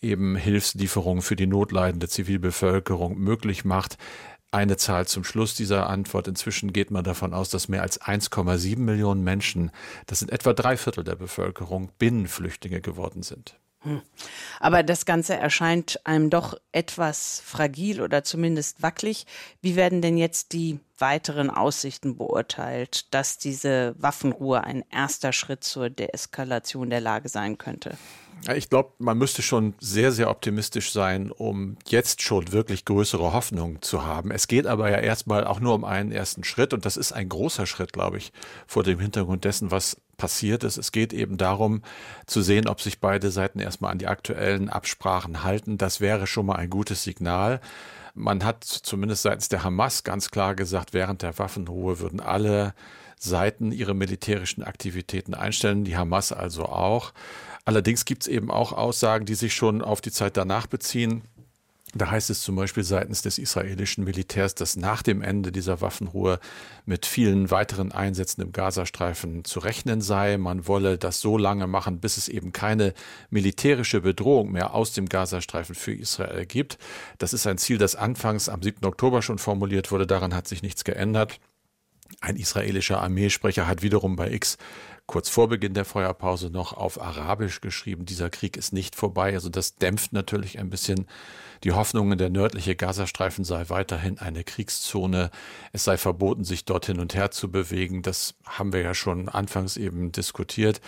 eben 0.00 0.36
Hilfslieferungen 0.36 1.22
für 1.22 1.36
die 1.36 1.46
notleidende 1.46 2.08
Zivilbevölkerung 2.08 3.18
möglich 3.18 3.64
macht. 3.64 3.98
Eine 4.50 4.78
Zahl 4.78 5.06
zum 5.06 5.24
Schluss 5.24 5.54
dieser 5.54 5.90
Antwort. 5.90 6.26
Inzwischen 6.26 6.72
geht 6.72 6.90
man 6.90 7.04
davon 7.04 7.34
aus, 7.34 7.50
dass 7.50 7.68
mehr 7.68 7.82
als 7.82 8.00
1,7 8.00 8.78
Millionen 8.78 9.22
Menschen, 9.22 9.70
das 10.06 10.20
sind 10.20 10.32
etwa 10.32 10.54
drei 10.54 10.76
Viertel 10.78 11.04
der 11.04 11.16
Bevölkerung, 11.16 11.90
Binnenflüchtlinge 11.98 12.80
geworden 12.80 13.22
sind. 13.22 13.58
Hm. 13.82 14.02
Aber 14.58 14.82
das 14.82 15.06
Ganze 15.06 15.36
erscheint 15.36 16.00
einem 16.04 16.30
doch 16.30 16.58
etwas 16.72 17.40
fragil 17.44 18.00
oder 18.00 18.24
zumindest 18.24 18.82
wackelig. 18.82 19.24
Wie 19.60 19.76
werden 19.76 20.02
denn 20.02 20.18
jetzt 20.18 20.52
die 20.52 20.80
weiteren 20.98 21.48
Aussichten 21.48 22.16
beurteilt, 22.16 23.14
dass 23.14 23.38
diese 23.38 23.94
Waffenruhe 23.96 24.64
ein 24.64 24.84
erster 24.90 25.32
Schritt 25.32 25.62
zur 25.62 25.90
Deeskalation 25.90 26.90
der 26.90 27.00
Lage 27.00 27.28
sein 27.28 27.56
könnte? 27.56 27.96
Ich 28.54 28.70
glaube, 28.70 28.92
man 28.98 29.18
müsste 29.18 29.42
schon 29.42 29.74
sehr, 29.78 30.10
sehr 30.10 30.30
optimistisch 30.30 30.92
sein, 30.92 31.30
um 31.30 31.76
jetzt 31.86 32.22
schon 32.22 32.52
wirklich 32.52 32.84
größere 32.84 33.32
Hoffnungen 33.32 33.82
zu 33.82 34.06
haben. 34.06 34.30
Es 34.30 34.48
geht 34.48 34.66
aber 34.66 34.90
ja 34.90 34.98
erstmal 34.98 35.44
auch 35.44 35.60
nur 35.60 35.74
um 35.74 35.84
einen 35.84 36.12
ersten 36.12 36.44
Schritt 36.44 36.72
und 36.72 36.86
das 36.86 36.96
ist 36.96 37.12
ein 37.12 37.28
großer 37.28 37.66
Schritt, 37.66 37.92
glaube 37.92 38.16
ich, 38.16 38.32
vor 38.66 38.84
dem 38.84 39.00
Hintergrund 39.00 39.44
dessen, 39.44 39.70
was 39.70 39.98
passiert 40.16 40.64
ist. 40.64 40.78
Es 40.78 40.92
geht 40.92 41.12
eben 41.12 41.36
darum 41.36 41.82
zu 42.26 42.40
sehen, 42.40 42.68
ob 42.68 42.80
sich 42.80 43.00
beide 43.00 43.30
Seiten 43.30 43.60
erstmal 43.60 43.92
an 43.92 43.98
die 43.98 44.08
aktuellen 44.08 44.68
Absprachen 44.70 45.44
halten. 45.44 45.78
Das 45.78 46.00
wäre 46.00 46.26
schon 46.26 46.46
mal 46.46 46.56
ein 46.56 46.70
gutes 46.70 47.02
Signal. 47.02 47.60
Man 48.14 48.44
hat 48.44 48.64
zumindest 48.64 49.22
seitens 49.22 49.48
der 49.48 49.62
Hamas 49.62 50.04
ganz 50.04 50.30
klar 50.30 50.54
gesagt, 50.54 50.92
während 50.92 51.22
der 51.22 51.38
Waffenruhe 51.38 52.00
würden 52.00 52.20
alle 52.20 52.74
Seiten 53.18 53.72
ihre 53.72 53.94
militärischen 53.94 54.62
Aktivitäten 54.62 55.34
einstellen, 55.34 55.84
die 55.84 55.96
Hamas 55.96 56.32
also 56.32 56.64
auch. 56.66 57.12
Allerdings 57.68 58.06
gibt 58.06 58.22
es 58.22 58.28
eben 58.28 58.50
auch 58.50 58.72
Aussagen, 58.72 59.26
die 59.26 59.34
sich 59.34 59.52
schon 59.52 59.82
auf 59.82 60.00
die 60.00 60.10
Zeit 60.10 60.38
danach 60.38 60.66
beziehen. 60.66 61.20
Da 61.92 62.10
heißt 62.10 62.30
es 62.30 62.40
zum 62.40 62.56
Beispiel 62.56 62.82
seitens 62.82 63.20
des 63.20 63.36
israelischen 63.36 64.04
Militärs, 64.04 64.54
dass 64.54 64.76
nach 64.76 65.02
dem 65.02 65.20
Ende 65.20 65.52
dieser 65.52 65.82
Waffenruhe 65.82 66.40
mit 66.86 67.04
vielen 67.04 67.50
weiteren 67.50 67.92
Einsätzen 67.92 68.40
im 68.40 68.52
Gazastreifen 68.52 69.44
zu 69.44 69.58
rechnen 69.58 70.00
sei. 70.00 70.38
Man 70.38 70.66
wolle 70.66 70.96
das 70.96 71.20
so 71.20 71.36
lange 71.36 71.66
machen, 71.66 72.00
bis 72.00 72.16
es 72.16 72.30
eben 72.30 72.52
keine 72.52 72.94
militärische 73.28 74.00
Bedrohung 74.00 74.50
mehr 74.50 74.72
aus 74.72 74.94
dem 74.94 75.06
Gazastreifen 75.06 75.74
für 75.74 75.92
Israel 75.92 76.46
gibt. 76.46 76.78
Das 77.18 77.34
ist 77.34 77.46
ein 77.46 77.58
Ziel, 77.58 77.76
das 77.76 77.96
anfangs 77.96 78.48
am 78.48 78.62
7. 78.62 78.82
Oktober 78.86 79.20
schon 79.20 79.36
formuliert 79.36 79.92
wurde. 79.92 80.06
Daran 80.06 80.34
hat 80.34 80.48
sich 80.48 80.62
nichts 80.62 80.84
geändert. 80.84 81.38
Ein 82.22 82.36
israelischer 82.36 83.02
Armeesprecher 83.02 83.66
hat 83.66 83.82
wiederum 83.82 84.16
bei 84.16 84.32
X 84.32 84.56
kurz 85.08 85.30
vor 85.30 85.48
Beginn 85.48 85.74
der 85.74 85.86
Feuerpause 85.86 86.50
noch 86.50 86.74
auf 86.74 87.00
Arabisch 87.00 87.60
geschrieben, 87.60 88.04
dieser 88.04 88.30
Krieg 88.30 88.56
ist 88.56 88.72
nicht 88.72 88.94
vorbei. 88.94 89.32
Also 89.32 89.48
das 89.48 89.74
dämpft 89.74 90.12
natürlich 90.12 90.58
ein 90.58 90.70
bisschen 90.70 91.06
die 91.64 91.72
Hoffnungen, 91.72 92.18
der 92.18 92.30
nördliche 92.30 92.76
Gazastreifen 92.76 93.42
sei 93.42 93.68
weiterhin 93.68 94.18
eine 94.18 94.44
Kriegszone. 94.44 95.30
Es 95.72 95.84
sei 95.84 95.96
verboten, 95.96 96.44
sich 96.44 96.66
dort 96.66 96.86
hin 96.86 97.00
und 97.00 97.14
her 97.14 97.30
zu 97.30 97.50
bewegen. 97.50 98.02
Das 98.02 98.34
haben 98.44 98.72
wir 98.72 98.82
ja 98.82 98.94
schon 98.94 99.28
anfangs 99.28 99.76
eben 99.76 100.12
diskutiert. 100.12 100.80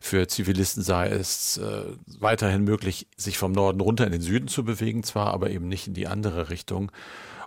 Für 0.00 0.26
Zivilisten 0.28 0.82
sei 0.82 1.08
es 1.08 1.58
äh, 1.58 1.82
weiterhin 2.18 2.64
möglich, 2.64 3.06
sich 3.16 3.36
vom 3.36 3.52
Norden 3.52 3.80
runter 3.80 4.06
in 4.06 4.12
den 4.12 4.20
Süden 4.22 4.48
zu 4.48 4.64
bewegen, 4.64 5.02
zwar 5.02 5.32
aber 5.34 5.50
eben 5.50 5.68
nicht 5.68 5.88
in 5.88 5.94
die 5.94 6.06
andere 6.06 6.50
Richtung. 6.50 6.90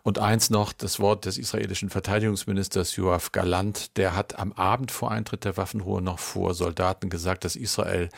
Und 0.03 0.19
eins 0.19 0.49
noch, 0.49 0.73
das 0.73 0.99
Wort 0.99 1.25
des 1.25 1.37
israelischen 1.37 1.89
Verteidigungsministers 1.89 2.95
Joachim 2.95 3.29
Galant, 3.31 3.97
der 3.97 4.15
hat 4.15 4.39
am 4.39 4.51
Abend 4.53 4.91
vor 4.91 5.11
Eintritt 5.11 5.45
der 5.45 5.57
Waffenruhe 5.57 6.01
noch 6.01 6.19
vor 6.19 6.53
Soldaten 6.53 7.09
gesagt, 7.09 7.45
dass 7.45 7.55
Israel 7.55 8.09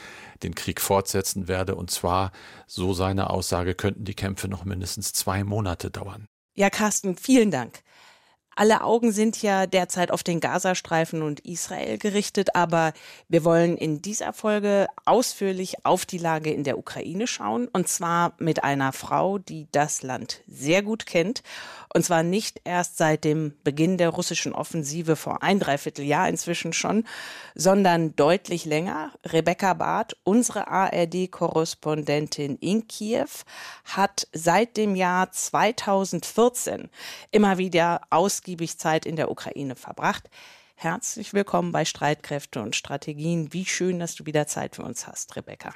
den 0.44 0.56
Krieg 0.56 0.80
fortsetzen 0.80 1.48
werde. 1.48 1.76
Und 1.76 1.92
zwar, 1.92 2.32
so 2.68 2.94
seine 2.94 3.30
Aussage, 3.30 3.76
könnten 3.76 4.06
die 4.06 4.16
Kämpfe 4.16 4.48
noch 4.48 4.66
mindestens 4.66 5.14
zwei 5.14 5.44
Monate 5.44 5.92
dauern. 5.92 6.28
Ja, 6.56 6.70
Carsten, 6.70 7.18
vielen 7.18 7.52
Dank. 7.52 7.82
Alle 8.56 8.82
Augen 8.82 9.12
sind 9.12 9.42
ja 9.42 9.66
derzeit 9.66 10.12
auf 10.12 10.24
den 10.24 10.40
Gazastreifen 10.40 11.24
und 11.24 11.40
Israel 11.40 11.98
gerichtet, 11.98 12.56
aber 12.56 12.94
wir 13.28 13.44
wollen 13.44 13.78
in 13.78 14.02
dieser 14.02 14.32
Folge 14.32 14.88
ausführlich 15.06 15.86
auf 15.86 16.06
die 16.06 16.20
Lage 16.20 16.52
in 16.52 16.64
der 16.64 16.78
Ukraine 16.78 17.26
schauen 17.26 17.68
und 17.68 17.88
zwar 17.88 18.34
mit 18.38 18.64
einer 18.64 18.94
Frau, 18.94 19.40
die 19.40 19.68
das 19.72 20.04
Land 20.04 20.42
sehr 20.48 20.84
gut 20.84 21.06
kennt 21.06 21.42
und 21.94 22.04
zwar 22.04 22.24
nicht 22.24 22.62
erst 22.64 22.98
seit 22.98 23.24
dem 23.24 23.54
Beginn 23.64 23.98
der 23.98 24.10
russischen 24.10 24.54
Offensive 24.54 25.16
vor 25.16 25.44
ein 25.44 25.60
Dreivierteljahr 25.60 26.28
inzwischen 26.28 26.74
schon, 26.74 27.06
sondern 27.54 28.16
deutlich 28.16 28.66
länger. 28.66 29.12
Rebecca 29.24 29.76
Barth, 29.76 30.18
unsere 30.24 30.68
ARD-Korrespondentin 30.68 32.58
in 32.58 32.88
Kiew, 32.88 33.30
hat 33.86 34.28
seit 34.34 34.76
dem 34.76 34.96
Jahr 34.96 35.32
2014 35.32 36.90
immer 37.32 37.60
wieder 37.60 38.02
ausgiebig 38.10 38.80
Zeit 38.80 39.06
in 39.06 39.16
der 39.16 39.30
Ukraine 39.30 39.76
verbracht. 39.76 40.30
Herzlich 40.76 41.34
willkommen 41.34 41.72
bei 41.72 41.86
Streitkräfte 41.86 42.62
und 42.62 42.76
Strategien. 42.76 43.54
Wie 43.54 43.66
schön, 43.66 44.00
dass 44.00 44.16
du 44.16 44.26
wieder 44.26 44.48
Zeit 44.48 44.76
für 44.76 44.84
uns 44.84 45.08
hast, 45.08 45.36
Rebecca. 45.36 45.74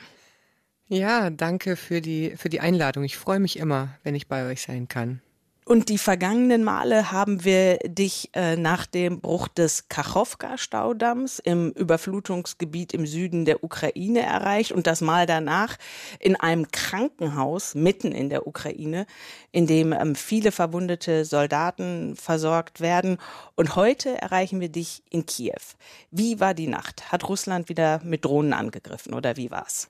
Ja, 0.87 1.29
danke 1.29 1.75
für 1.75 2.01
die, 2.01 2.35
für 2.37 2.49
die 2.49 2.59
Einladung. 2.59 3.03
Ich 3.03 3.17
freue 3.17 3.39
mich 3.39 3.57
immer, 3.57 3.89
wenn 4.03 4.15
ich 4.15 4.27
bei 4.27 4.49
euch 4.49 4.61
sein 4.63 4.87
kann. 4.87 5.21
Und 5.67 5.89
die 5.89 5.97
vergangenen 5.97 6.63
Male 6.63 7.11
haben 7.11 7.43
wir 7.43 7.79
dich 7.79 8.29
äh, 8.33 8.55
nach 8.55 8.85
dem 8.85 9.19
Bruch 9.19 9.49
des 9.49 9.89
Kachowka-Staudamms 9.89 11.39
im 11.39 11.71
Überflutungsgebiet 11.71 12.93
im 12.93 13.05
Süden 13.05 13.43
der 13.43 13.65
Ukraine 13.65 14.21
erreicht 14.21 14.71
und 14.71 14.87
das 14.87 15.01
Mal 15.01 15.25
danach 15.25 15.75
in 16.21 16.37
einem 16.37 16.71
Krankenhaus 16.71 17.75
mitten 17.75 18.13
in 18.13 18.29
der 18.29 18.47
Ukraine, 18.47 19.05
in 19.51 19.67
dem 19.67 19.91
ähm, 19.91 20.15
viele 20.15 20.53
verwundete 20.53 21.25
Soldaten 21.25 22.15
versorgt 22.15 22.79
werden. 22.79 23.17
Und 23.55 23.75
heute 23.75 24.21
erreichen 24.21 24.61
wir 24.61 24.69
dich 24.69 25.03
in 25.09 25.25
Kiew. 25.25 25.75
Wie 26.11 26.39
war 26.39 26.53
die 26.53 26.67
Nacht? 26.67 27.11
Hat 27.11 27.27
Russland 27.27 27.67
wieder 27.67 27.99
mit 28.05 28.23
Drohnen 28.23 28.53
angegriffen 28.53 29.13
oder 29.13 29.35
wie 29.35 29.51
war's? 29.51 29.89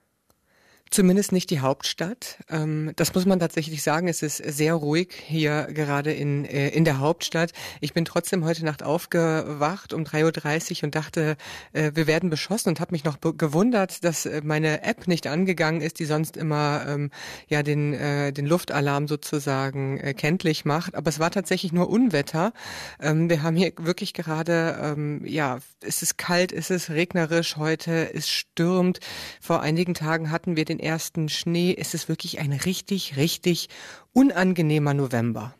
Zumindest 0.89 1.31
nicht 1.31 1.49
die 1.49 1.59
Hauptstadt. 1.59 2.37
Ähm, 2.49 2.93
das 2.95 3.13
muss 3.13 3.25
man 3.25 3.39
tatsächlich 3.39 3.83
sagen. 3.83 4.07
Es 4.07 4.23
ist 4.23 4.37
sehr 4.37 4.73
ruhig 4.73 5.09
hier 5.13 5.67
gerade 5.73 6.13
in, 6.13 6.45
äh, 6.45 6.69
in 6.69 6.85
der 6.85 6.99
Hauptstadt. 6.99 7.51
Ich 7.81 7.93
bin 7.93 8.05
trotzdem 8.05 8.45
heute 8.45 8.63
Nacht 8.63 8.83
aufgewacht 8.83 9.93
um 9.93 10.03
3.30 10.03 10.77
Uhr 10.77 10.83
und 10.83 10.95
dachte, 10.95 11.35
äh, 11.73 11.91
wir 11.93 12.07
werden 12.07 12.29
beschossen 12.29 12.69
und 12.69 12.79
habe 12.79 12.93
mich 12.93 13.03
noch 13.03 13.17
gewundert, 13.19 14.03
dass 14.03 14.25
äh, 14.25 14.41
meine 14.43 14.83
App 14.83 15.07
nicht 15.07 15.27
angegangen 15.27 15.81
ist, 15.81 15.99
die 15.99 16.05
sonst 16.05 16.37
immer 16.37 16.85
ähm, 16.87 17.11
ja 17.47 17.63
den, 17.63 17.91
den 18.33 18.45
Luftalarm 18.45 19.07
sozusagen 19.07 19.99
kenntlich 20.15 20.65
macht. 20.65 20.95
Aber 20.95 21.09
es 21.09 21.19
war 21.19 21.31
tatsächlich 21.31 21.71
nur 21.71 21.89
Unwetter. 21.89 22.53
Ähm, 22.99 23.29
wir 23.29 23.43
haben 23.43 23.55
hier 23.55 23.73
wirklich 23.77 24.13
gerade, 24.13 24.95
ja, 25.23 25.59
es 25.81 26.01
ist 26.01 26.17
kalt, 26.17 26.51
es 26.51 26.69
ist 26.69 26.89
regnerisch 26.89 27.57
heute, 27.57 28.13
es 28.13 28.29
stürmt. 28.29 28.99
Vor 29.41 29.61
einigen 29.61 29.93
Tagen 29.93 30.31
hatten 30.31 30.55
wir 30.55 30.65
den 30.65 30.76
den 30.77 30.79
ersten 30.79 31.29
Schnee. 31.29 31.75
Es 31.77 31.93
ist 31.93 32.09
wirklich 32.09 32.39
ein 32.39 32.53
richtig, 32.53 33.17
richtig 33.17 33.69
unangenehmer 34.13 34.93
November. 34.93 35.53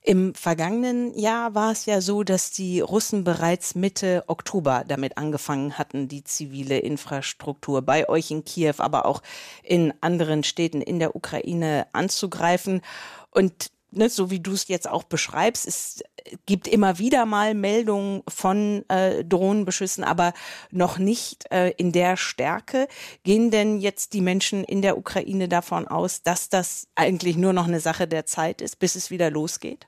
Im 0.00 0.34
vergangenen 0.34 1.12
Jahr 1.18 1.54
war 1.54 1.72
es 1.72 1.84
ja 1.84 2.00
so, 2.00 2.22
dass 2.22 2.50
die 2.50 2.80
Russen 2.80 3.24
bereits 3.24 3.74
Mitte 3.74 4.24
Oktober 4.26 4.84
damit 4.86 5.18
angefangen 5.18 5.76
hatten, 5.76 6.08
die 6.08 6.24
zivile 6.24 6.78
Infrastruktur 6.78 7.82
bei 7.82 8.08
euch 8.08 8.30
in 8.30 8.44
Kiew, 8.44 8.74
aber 8.78 9.04
auch 9.04 9.22
in 9.62 9.92
anderen 10.00 10.44
Städten 10.44 10.80
in 10.80 10.98
der 10.98 11.14
Ukraine 11.16 11.88
anzugreifen. 11.92 12.80
Und 13.32 13.70
ne, 13.90 14.08
so 14.08 14.30
wie 14.30 14.40
du 14.40 14.52
es 14.52 14.68
jetzt 14.68 14.88
auch 14.88 15.04
beschreibst, 15.04 15.66
es 15.66 16.02
gibt 16.46 16.68
immer 16.68 16.98
wieder 16.98 17.26
mal 17.26 17.54
Meldungen 17.54 18.22
von 18.28 18.84
äh, 18.88 19.24
Drohnenbeschüssen, 19.24 20.04
aber 20.04 20.32
noch 20.70 20.98
nicht 20.98 21.50
äh, 21.50 21.70
in 21.70 21.92
der 21.92 22.16
Stärke. 22.16 22.88
Gehen 23.24 23.50
denn 23.50 23.78
jetzt 23.78 24.12
die 24.12 24.20
Menschen 24.20 24.64
in 24.64 24.82
der 24.82 24.98
Ukraine 24.98 25.48
davon 25.48 25.88
aus, 25.88 26.22
dass 26.22 26.48
das 26.48 26.88
eigentlich 26.94 27.36
nur 27.36 27.52
noch 27.52 27.66
eine 27.66 27.80
Sache 27.80 28.06
der 28.06 28.26
Zeit 28.26 28.60
ist, 28.60 28.78
bis 28.78 28.94
es 28.94 29.10
wieder 29.10 29.30
losgeht? 29.30 29.86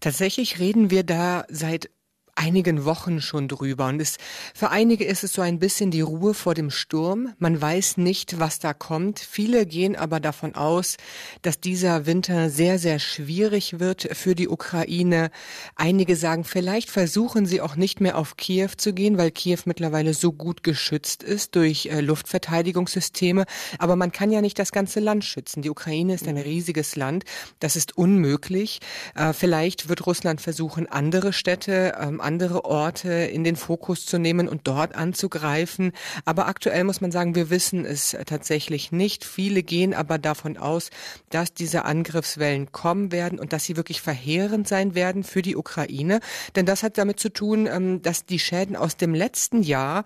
Tatsächlich 0.00 0.58
reden 0.58 0.90
wir 0.90 1.04
da 1.04 1.46
seit 1.48 1.90
einigen 2.36 2.84
Wochen 2.84 3.20
schon 3.20 3.48
drüber. 3.48 3.86
Und 3.86 4.00
es, 4.00 4.18
für 4.54 4.70
einige 4.70 5.04
ist 5.04 5.24
es 5.24 5.32
so 5.32 5.42
ein 5.42 5.58
bisschen 5.58 5.90
die 5.90 6.00
Ruhe 6.02 6.34
vor 6.34 6.54
dem 6.54 6.70
Sturm. 6.70 7.32
Man 7.38 7.60
weiß 7.60 7.96
nicht, 7.96 8.38
was 8.38 8.58
da 8.58 8.74
kommt. 8.74 9.18
Viele 9.18 9.66
gehen 9.66 9.96
aber 9.96 10.20
davon 10.20 10.54
aus, 10.54 10.96
dass 11.42 11.60
dieser 11.60 12.06
Winter 12.06 12.50
sehr, 12.50 12.78
sehr 12.78 12.98
schwierig 12.98 13.80
wird 13.80 14.08
für 14.12 14.34
die 14.34 14.48
Ukraine. 14.48 15.30
Einige 15.74 16.16
sagen, 16.16 16.44
vielleicht 16.44 16.90
versuchen 16.90 17.46
sie 17.46 17.60
auch 17.60 17.76
nicht 17.76 18.00
mehr 18.00 18.18
auf 18.18 18.36
Kiew 18.36 18.70
zu 18.76 18.92
gehen, 18.92 19.18
weil 19.18 19.30
Kiew 19.30 19.60
mittlerweile 19.64 20.14
so 20.14 20.32
gut 20.32 20.62
geschützt 20.62 21.22
ist 21.22 21.56
durch 21.56 21.86
äh, 21.86 22.00
Luftverteidigungssysteme. 22.00 23.46
Aber 23.78 23.96
man 23.96 24.12
kann 24.12 24.30
ja 24.30 24.40
nicht 24.40 24.58
das 24.58 24.72
ganze 24.72 25.00
Land 25.00 25.24
schützen. 25.24 25.62
Die 25.62 25.70
Ukraine 25.70 26.14
ist 26.14 26.28
ein 26.28 26.36
riesiges 26.36 26.96
Land. 26.96 27.24
Das 27.60 27.76
ist 27.76 27.96
unmöglich. 27.96 28.80
Äh, 29.14 29.32
vielleicht 29.32 29.88
wird 29.88 30.06
Russland 30.06 30.40
versuchen, 30.40 30.86
andere 30.86 31.32
Städte, 31.32 31.96
ähm, 32.00 32.20
andere 32.26 32.64
Orte 32.64 33.10
in 33.10 33.44
den 33.44 33.56
Fokus 33.56 34.04
zu 34.04 34.18
nehmen 34.18 34.48
und 34.48 34.66
dort 34.66 34.94
anzugreifen. 34.94 35.92
Aber 36.24 36.48
aktuell 36.48 36.84
muss 36.84 37.00
man 37.00 37.12
sagen, 37.12 37.34
wir 37.34 37.48
wissen 37.48 37.86
es 37.86 38.16
tatsächlich 38.26 38.92
nicht. 38.92 39.24
Viele 39.24 39.62
gehen 39.62 39.94
aber 39.94 40.18
davon 40.18 40.58
aus, 40.58 40.90
dass 41.30 41.54
diese 41.54 41.84
Angriffswellen 41.84 42.72
kommen 42.72 43.12
werden 43.12 43.38
und 43.38 43.52
dass 43.52 43.64
sie 43.64 43.76
wirklich 43.76 44.02
verheerend 44.02 44.66
sein 44.66 44.94
werden 44.94 45.22
für 45.22 45.40
die 45.40 45.56
Ukraine. 45.56 46.20
Denn 46.56 46.66
das 46.66 46.82
hat 46.82 46.98
damit 46.98 47.20
zu 47.20 47.32
tun, 47.32 47.66
ähm, 47.66 48.02
dass 48.02 48.26
die 48.26 48.38
Schäden 48.38 48.76
aus 48.76 48.96
dem 48.96 49.14
letzten 49.14 49.62
Jahr 49.62 50.04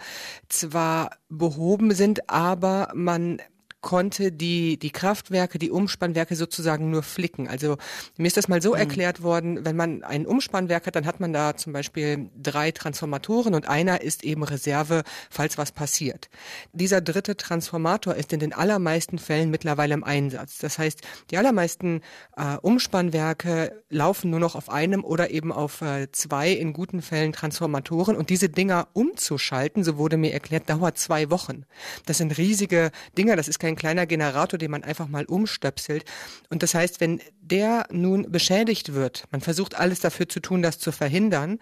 zwar 0.49 1.17
behoben 1.29 1.95
sind, 1.95 2.29
aber 2.29 2.93
man 2.95 3.41
konnte 3.81 4.31
die, 4.33 4.79
die 4.79 4.91
Kraftwerke, 4.91 5.59
die 5.59 5.71
Umspannwerke 5.71 6.37
sozusagen 6.37 6.91
nur 6.91 7.03
flicken. 7.03 7.49
Also 7.49 7.77
mir 8.17 8.27
ist 8.27 8.37
das 8.37 8.49
mal 8.49 8.61
so 8.61 8.73
mhm. 8.73 8.81
erklärt 8.81 9.23
worden, 9.23 9.65
wenn 9.65 9.77
man 9.77 10.03
ein 10.03 10.27
Umspannwerk 10.27 10.87
hat, 10.87 10.97
dann 10.97 11.07
hat 11.07 11.21
man 11.21 11.33
da 11.33 11.57
zum 11.57 11.73
Beispiel 11.73 12.31
drei 12.41 12.71
Transformatoren 12.71 13.55
und 13.55 13.69
einer 13.69 14.03
ist 14.03 14.25
eben 14.25 14.43
Reserve, 14.43 15.03
falls 15.31 15.59
was 15.59 15.73
passiert. 15.73 16.29
Dieser 16.73 17.01
dritte 17.01 17.37
Transformator 17.37 18.15
ist 18.15 18.33
in 18.33 18.41
den 18.41 18.53
allermeisten 18.53 19.19
Fällen 19.19 19.51
mittlerweile 19.51 19.95
im 19.95 20.05
Einsatz. 20.05 20.59
Das 20.59 20.79
heißt, 20.79 21.01
die 21.31 21.39
allermeisten 21.39 22.03
äh, 22.37 22.57
Umspannwerke 22.57 23.83
laufen 23.89 24.31
nur 24.31 24.41
noch 24.41 24.55
auf 24.55 24.69
einem 24.69 25.05
oder 25.05 25.31
eben 25.31 25.53
auf 25.53 25.83
äh, 25.83 26.11
zwei 26.13 26.51
in 26.51 26.73
guten 26.73 27.03
Fällen 27.03 27.33
Transformatoren 27.33 28.17
und 28.17 28.31
diese 28.31 28.49
Dinger 28.49 28.89
umzuschalten, 28.93 29.85
so 29.85 29.97
wurde 29.97 30.17
mir 30.17 30.33
erklärt, 30.33 30.69
dauert 30.69 30.99
zwei 30.99 31.31
Wochen. 31.31 31.65
Das 32.07 32.19
sind 32.19 32.37
riesige 32.37 32.91
Dinger, 33.17 33.37
das 33.37 33.49
ist 33.49 33.59
kein 33.59 33.70
kleiner 33.77 34.07
Generator, 34.07 34.59
den 34.59 34.71
man 34.71 34.85
einfach 34.85 35.09
mal 35.09 35.25
umstöpselt. 35.25 36.05
Und 36.49 36.62
das 36.62 36.75
heißt, 36.75 37.00
wenn 37.00 37.21
der 37.41 37.87
nun 37.91 38.31
beschädigt 38.31 38.95
wird, 38.95 39.25
man 39.31 39.41
versucht 39.41 39.75
alles 39.75 40.00
dafür 40.00 40.29
zu 40.29 40.41
tun, 40.41 40.62
das 40.62 40.79
zu 40.79 40.93
verhindern, 40.93 41.59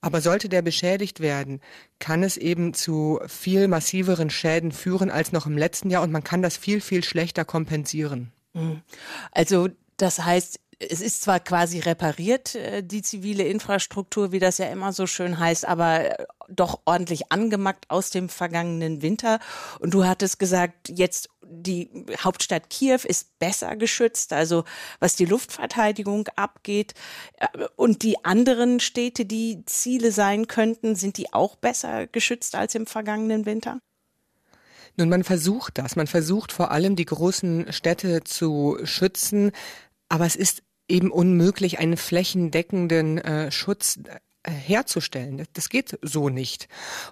aber 0.00 0.20
sollte 0.20 0.48
der 0.48 0.62
beschädigt 0.62 1.20
werden, 1.20 1.60
kann 1.98 2.22
es 2.22 2.36
eben 2.36 2.74
zu 2.74 3.20
viel 3.26 3.68
massiveren 3.68 4.30
Schäden 4.30 4.72
führen 4.72 5.10
als 5.10 5.32
noch 5.32 5.46
im 5.46 5.58
letzten 5.58 5.90
Jahr 5.90 6.02
und 6.02 6.12
man 6.12 6.24
kann 6.24 6.42
das 6.42 6.56
viel, 6.56 6.80
viel 6.80 7.04
schlechter 7.04 7.44
kompensieren. 7.44 8.32
Mhm. 8.54 8.82
Also 9.30 9.68
das 9.96 10.18
heißt, 10.24 10.58
es 10.90 11.00
ist 11.00 11.22
zwar 11.22 11.40
quasi 11.40 11.78
repariert, 11.80 12.54
äh, 12.54 12.82
die 12.82 13.02
zivile 13.02 13.44
Infrastruktur, 13.44 14.32
wie 14.32 14.38
das 14.38 14.58
ja 14.58 14.66
immer 14.66 14.92
so 14.92 15.06
schön 15.06 15.38
heißt, 15.38 15.66
aber 15.66 16.18
äh, 16.18 16.26
doch 16.48 16.80
ordentlich 16.84 17.32
angemackt 17.32 17.90
aus 17.90 18.10
dem 18.10 18.28
vergangenen 18.28 19.02
Winter. 19.02 19.38
Und 19.80 19.94
du 19.94 20.04
hattest 20.04 20.38
gesagt, 20.38 20.88
jetzt 20.88 21.28
die 21.44 21.90
Hauptstadt 22.18 22.70
Kiew 22.70 23.00
ist 23.04 23.38
besser 23.38 23.76
geschützt, 23.76 24.32
also 24.32 24.64
was 25.00 25.16
die 25.16 25.24
Luftverteidigung 25.24 26.28
abgeht. 26.36 26.94
Äh, 27.36 27.46
und 27.76 28.02
die 28.02 28.24
anderen 28.24 28.80
Städte, 28.80 29.24
die 29.24 29.64
Ziele 29.66 30.12
sein 30.12 30.46
könnten, 30.46 30.96
sind 30.96 31.16
die 31.16 31.32
auch 31.32 31.56
besser 31.56 32.06
geschützt 32.06 32.54
als 32.54 32.74
im 32.74 32.86
vergangenen 32.86 33.46
Winter? 33.46 33.80
Nun, 34.96 35.08
man 35.08 35.24
versucht 35.24 35.78
das. 35.78 35.96
Man 35.96 36.06
versucht 36.06 36.52
vor 36.52 36.70
allem 36.70 36.96
die 36.96 37.06
großen 37.06 37.72
Städte 37.72 38.24
zu 38.24 38.78
schützen. 38.84 39.52
Aber 40.10 40.26
es 40.26 40.36
ist 40.36 40.62
eben 40.92 41.10
unmöglich, 41.10 41.78
einen 41.78 41.96
flächendeckenden 41.96 43.18
äh, 43.18 43.50
Schutz 43.50 43.98
äh, 44.42 44.50
herzustellen. 44.50 45.44
Das 45.54 45.68
geht 45.68 45.98
so 46.02 46.28
nicht. 46.28 46.68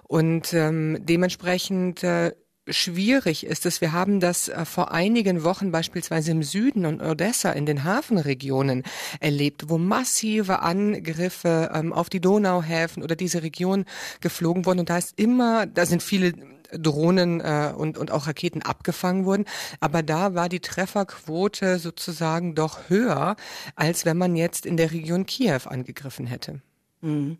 Und 0.07 0.53
ähm, 0.53 0.99
dementsprechend 1.01 2.03
äh, 2.03 2.33
schwierig 2.69 3.45
ist 3.45 3.65
es. 3.65 3.81
Wir 3.81 3.91
haben 3.91 4.19
das 4.19 4.49
äh, 4.49 4.65
vor 4.65 4.91
einigen 4.91 5.43
Wochen 5.43 5.71
beispielsweise 5.71 6.31
im 6.31 6.43
Süden 6.43 6.85
und 6.85 7.01
Odessa 7.01 7.51
in 7.51 7.65
den 7.65 7.83
Hafenregionen 7.83 8.83
erlebt, 9.19 9.69
wo 9.69 9.77
massive 9.77 10.59
Angriffe 10.59 11.71
ähm, 11.73 11.91
auf 11.91 12.09
die 12.09 12.21
Donauhäfen 12.21 13.01
oder 13.01 13.15
diese 13.15 13.41
Region 13.41 13.85
geflogen 14.21 14.65
wurden. 14.65 14.79
Und 14.79 14.89
da 14.89 14.99
ist 14.99 15.19
immer, 15.19 15.65
da 15.65 15.85
sind 15.85 16.03
viele 16.03 16.33
Drohnen 16.71 17.41
äh, 17.41 17.73
und, 17.75 17.97
und 17.97 18.11
auch 18.11 18.27
Raketen 18.27 18.61
abgefangen 18.61 19.25
wurden. 19.25 19.45
Aber 19.79 20.03
da 20.03 20.35
war 20.35 20.49
die 20.49 20.59
Trefferquote 20.59 21.79
sozusagen 21.79 22.55
doch 22.55 22.89
höher, 22.89 23.35
als 23.75 24.05
wenn 24.05 24.17
man 24.17 24.35
jetzt 24.35 24.65
in 24.65 24.77
der 24.77 24.91
Region 24.91 25.25
Kiew 25.25 25.61
angegriffen 25.65 26.27
hätte. 26.27 26.61
Mhm. 27.01 27.37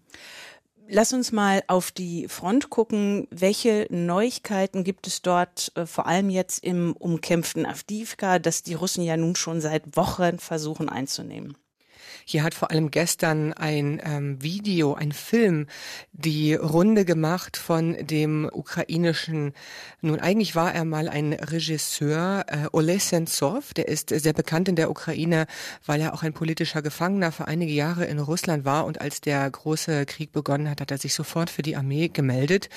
Lass 0.93 1.13
uns 1.13 1.31
mal 1.31 1.63
auf 1.67 1.91
die 1.91 2.27
Front 2.27 2.69
gucken. 2.69 3.25
Welche 3.31 3.87
Neuigkeiten 3.89 4.83
gibt 4.83 5.07
es 5.07 5.21
dort, 5.21 5.71
äh, 5.75 5.85
vor 5.85 6.05
allem 6.05 6.29
jetzt 6.29 6.63
im 6.65 6.93
umkämpften 6.93 7.65
Avdivka, 7.65 8.39
das 8.39 8.61
die 8.63 8.73
Russen 8.73 9.03
ja 9.03 9.15
nun 9.15 9.37
schon 9.37 9.61
seit 9.61 9.95
Wochen 9.95 10.37
versuchen 10.37 10.89
einzunehmen? 10.89 11.55
Hier 12.25 12.43
hat 12.43 12.53
vor 12.53 12.71
allem 12.71 12.91
gestern 12.91 13.53
ein 13.53 14.01
ähm, 14.03 14.41
Video, 14.41 14.93
ein 14.93 15.11
Film 15.11 15.67
die 16.11 16.53
Runde 16.53 17.05
gemacht 17.05 17.57
von 17.57 17.95
dem 18.05 18.49
ukrainischen, 18.51 19.53
nun 20.01 20.19
eigentlich 20.19 20.55
war 20.55 20.73
er 20.73 20.85
mal 20.85 21.09
ein 21.09 21.33
Regisseur, 21.33 22.45
äh, 22.47 22.67
Ole 22.71 22.99
Sentsov, 22.99 23.73
der 23.73 23.87
ist 23.87 24.09
sehr 24.09 24.33
bekannt 24.33 24.69
in 24.69 24.75
der 24.75 24.89
Ukraine, 24.89 25.47
weil 25.85 26.01
er 26.01 26.13
auch 26.13 26.23
ein 26.23 26.33
politischer 26.33 26.81
Gefangener 26.81 27.31
für 27.31 27.47
einige 27.47 27.73
Jahre 27.73 28.05
in 28.05 28.19
Russland 28.19 28.65
war 28.65 28.85
und 28.85 29.01
als 29.01 29.21
der 29.21 29.49
große 29.49 30.05
Krieg 30.05 30.31
begonnen 30.31 30.69
hat, 30.69 30.81
hat 30.81 30.91
er 30.91 30.97
sich 30.97 31.13
sofort 31.13 31.49
für 31.49 31.61
die 31.61 31.75
Armee 31.75 32.07
gemeldet. 32.07 32.69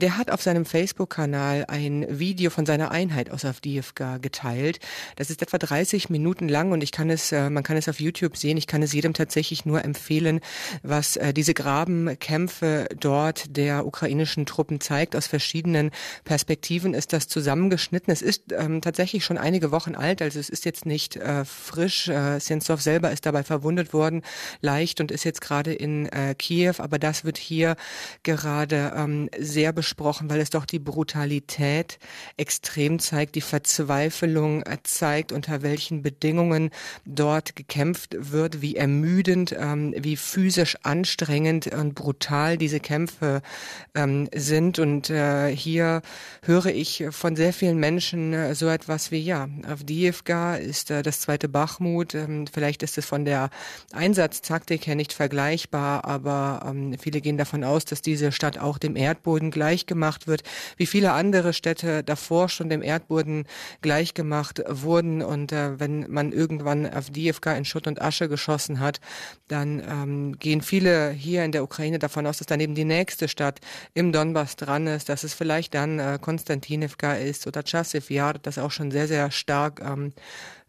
Der 0.00 0.16
hat 0.16 0.30
auf 0.30 0.42
seinem 0.42 0.64
Facebook-Kanal 0.64 1.64
ein 1.68 2.06
Video 2.08 2.50
von 2.50 2.66
seiner 2.66 2.90
Einheit 2.90 3.30
aus 3.30 3.44
Avdiivka 3.44 4.18
geteilt. 4.18 4.80
Das 5.16 5.30
ist 5.30 5.42
etwa 5.42 5.58
30 5.58 6.10
Minuten 6.10 6.48
lang 6.48 6.72
und 6.72 6.82
ich 6.82 6.92
kann 6.92 7.10
es, 7.10 7.32
äh, 7.32 7.50
man 7.50 7.62
kann 7.62 7.76
es 7.76 7.88
auf 7.88 8.00
YouTube 8.00 8.36
sehen, 8.36 8.56
ich 8.56 8.66
kann 8.66 8.82
es 8.82 8.87
jedem 8.92 9.14
tatsächlich 9.14 9.64
nur 9.64 9.84
empfehlen, 9.84 10.40
was 10.82 11.16
äh, 11.16 11.32
diese 11.32 11.54
Grabenkämpfe 11.54 12.88
dort 12.98 13.56
der 13.56 13.86
ukrainischen 13.86 14.46
Truppen 14.46 14.80
zeigt. 14.80 15.16
Aus 15.16 15.26
verschiedenen 15.26 15.90
Perspektiven 16.24 16.94
ist 16.94 17.12
das 17.12 17.28
zusammengeschnitten. 17.28 18.12
Es 18.12 18.22
ist 18.22 18.52
ähm, 18.52 18.80
tatsächlich 18.80 19.24
schon 19.24 19.38
einige 19.38 19.70
Wochen 19.70 19.94
alt, 19.94 20.22
also 20.22 20.38
es 20.38 20.48
ist 20.48 20.64
jetzt 20.64 20.86
nicht 20.86 21.16
äh, 21.16 21.44
frisch. 21.44 22.08
Äh, 22.08 22.40
Sentsov 22.40 22.82
selber 22.82 23.10
ist 23.12 23.26
dabei 23.26 23.42
verwundet 23.42 23.92
worden, 23.92 24.22
leicht 24.60 25.00
und 25.00 25.10
ist 25.10 25.24
jetzt 25.24 25.40
gerade 25.40 25.72
in 25.72 26.06
äh, 26.06 26.34
Kiew, 26.36 26.74
aber 26.78 26.98
das 26.98 27.24
wird 27.24 27.38
hier 27.38 27.76
gerade 28.22 28.92
ähm, 28.96 29.28
sehr 29.38 29.72
besprochen, 29.72 30.30
weil 30.30 30.40
es 30.40 30.50
doch 30.50 30.64
die 30.64 30.78
Brutalität 30.78 31.98
extrem 32.36 32.98
zeigt, 32.98 33.34
die 33.34 33.40
Verzweiflung 33.40 34.62
äh, 34.62 34.78
zeigt, 34.82 35.32
unter 35.32 35.62
welchen 35.62 36.02
Bedingungen 36.02 36.70
dort 37.04 37.56
gekämpft 37.56 38.16
wird, 38.18 38.60
wie 38.62 38.76
ermüdend, 38.78 39.54
ähm, 39.58 39.94
wie 39.96 40.16
physisch 40.16 40.76
anstrengend 40.82 41.66
und 41.66 41.94
brutal 41.94 42.56
diese 42.56 42.80
Kämpfe 42.80 43.42
ähm, 43.94 44.28
sind. 44.34 44.78
Und 44.78 45.10
äh, 45.10 45.54
hier 45.54 46.02
höre 46.42 46.66
ich 46.66 47.04
von 47.10 47.36
sehr 47.36 47.52
vielen 47.52 47.78
Menschen 47.78 48.32
äh, 48.32 48.54
so 48.54 48.68
etwas 48.68 49.10
wie, 49.10 49.18
ja, 49.18 49.48
Avdiivka 49.66 50.56
ist 50.56 50.90
äh, 50.90 51.02
das 51.02 51.20
zweite 51.20 51.48
Bachmut. 51.48 52.14
Ähm, 52.14 52.46
vielleicht 52.46 52.82
ist 52.82 52.96
es 52.98 53.04
von 53.04 53.24
der 53.24 53.50
Einsatztaktik 53.92 54.86
her 54.86 54.94
nicht 54.94 55.12
vergleichbar, 55.12 56.04
aber 56.04 56.64
ähm, 56.66 56.96
viele 56.98 57.20
gehen 57.20 57.36
davon 57.36 57.64
aus, 57.64 57.84
dass 57.84 58.02
diese 58.02 58.32
Stadt 58.32 58.58
auch 58.58 58.78
dem 58.78 58.96
Erdboden 58.96 59.50
gleichgemacht 59.50 60.26
wird, 60.26 60.42
wie 60.76 60.86
viele 60.86 61.12
andere 61.12 61.52
Städte 61.52 62.02
davor 62.04 62.48
schon 62.48 62.68
dem 62.68 62.82
Erdboden 62.82 63.44
gleichgemacht 63.82 64.62
wurden. 64.68 65.22
Und 65.22 65.52
äh, 65.52 65.78
wenn 65.78 66.10
man 66.10 66.32
irgendwann 66.32 66.86
Avdiivka 66.86 67.52
in 67.52 67.64
Schutt 67.64 67.86
und 67.86 68.00
Asche 68.00 68.28
geschossen 68.28 68.67
hat, 68.76 69.00
dann 69.48 69.80
ähm, 69.80 70.38
gehen 70.38 70.62
viele 70.62 71.10
hier 71.10 71.44
in 71.44 71.52
der 71.52 71.62
Ukraine 71.62 71.98
davon 71.98 72.26
aus, 72.26 72.38
dass 72.38 72.46
daneben 72.46 72.74
die 72.74 72.84
nächste 72.84 73.28
Stadt 73.28 73.60
im 73.94 74.12
Donbass 74.12 74.56
dran 74.56 74.86
ist, 74.86 75.08
dass 75.08 75.24
es 75.24 75.34
vielleicht 75.34 75.74
dann 75.74 75.98
äh, 75.98 76.18
Konstantinivka 76.20 77.14
ist 77.14 77.46
oder 77.46 77.62
Chasiv 77.62 78.10
Yar, 78.10 78.34
das 78.34 78.58
auch 78.58 78.70
schon 78.70 78.90
sehr, 78.90 79.08
sehr 79.08 79.30
stark 79.30 79.80
ähm, 79.80 80.12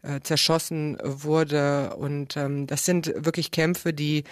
äh, 0.02 0.20
zerschossen 0.20 0.98
wurde. 1.02 1.94
Und 1.96 2.36
ähm, 2.36 2.66
das 2.66 2.84
sind 2.84 3.12
wirklich 3.16 3.50
Kämpfe, 3.50 3.92
die 3.92 4.24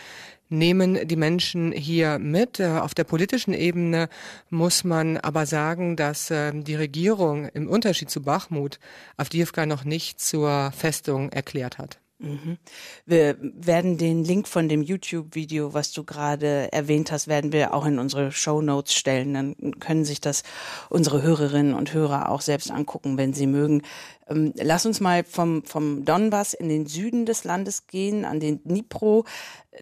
nehmen 0.48 1.07
die 1.07 1.16
Menschen 1.16 1.72
hier 1.72 2.18
mit. 2.18 2.61
Äh, 2.61 2.78
auf 2.78 2.94
der 2.94 3.04
politischen 3.04 3.54
Ebene 3.54 4.09
muss 4.50 4.85
man 4.85 5.18
aber 5.18 5.46
sagen, 5.46 5.96
dass 5.96 6.31
äh, 6.31 6.52
die 6.54 6.74
Regierung 6.74 7.48
im 7.48 7.68
Unterschied 7.68 8.11
zu 8.11 8.22
Bachmut 8.22 8.78
Avdiivka 9.16 9.66
noch 9.66 9.85
nicht 9.85 10.20
zur 10.20 10.72
Festung 10.72 11.31
erklärt 11.31 11.78
hat. 11.78 11.98
Mhm. 12.20 12.59
Wir 13.07 13.37
werden 13.40 13.96
den 13.96 14.24
Link 14.24 14.48
von 14.48 14.68
dem 14.68 14.83
YouTube-Video, 14.83 15.72
was 15.72 15.92
du 15.92 16.02
gerade 16.02 16.72
erwähnt 16.72 17.12
hast, 17.12 17.28
werden 17.28 17.52
wir 17.52 17.72
auch 17.72 17.87
in 17.87 18.00
unsere 18.00 18.33
Show 18.33 18.61
Notes 18.61 18.92
stellen. 18.92 19.35
Dann 19.35 19.78
können 19.78 20.04
sich 20.04 20.20
das 20.20 20.42
unsere 20.90 21.22
Hörerinnen 21.22 21.74
und 21.74 21.94
Hörer 21.94 22.31
auch 22.31 22.40
selbst 22.40 22.72
angucken, 22.72 23.18
wenn 23.18 23.35
sie 23.35 23.46
mögen. 23.46 23.83
Ähm, 24.28 24.52
lass 24.57 24.85
uns 24.85 24.98
mal 24.98 25.22
vom, 25.22 25.62
vom 25.62 26.04
Donbass 26.04 26.54
in 26.54 26.68
den 26.68 26.87
Süden 26.87 27.24
des 27.24 27.44
Landes 27.44 27.87
gehen, 27.87 28.24
an 28.24 28.40
den 28.40 28.64
Dnipro. 28.64 29.24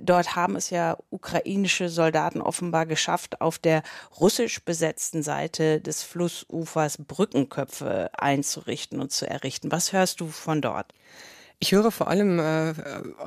Dort 0.03 0.37
haben 0.37 0.57
es 0.57 0.69
ja 0.69 0.99
ukrainische 1.09 1.89
Soldaten 1.89 2.43
offenbar 2.43 2.85
geschafft, 2.85 3.41
auf 3.41 3.59
der 3.59 3.83
russisch 4.21 4.63
besetzten 4.63 5.23
Seite 5.23 5.81
des 5.81 6.03
Flussufers 6.03 6.99
Brückenköpfe 6.99 8.11
einzurichten 8.13 9.01
und 9.01 9.11
zu 9.11 9.27
errichten. 9.27 9.73
Was 9.73 9.95
hörst 9.95 10.21
du 10.21 10.27
von 10.27 10.61
dort? 10.61 10.93
Ich 11.59 11.73
höre 11.73 11.91
vor 11.91 12.09
allem 12.09 12.39
äh, 12.39 12.75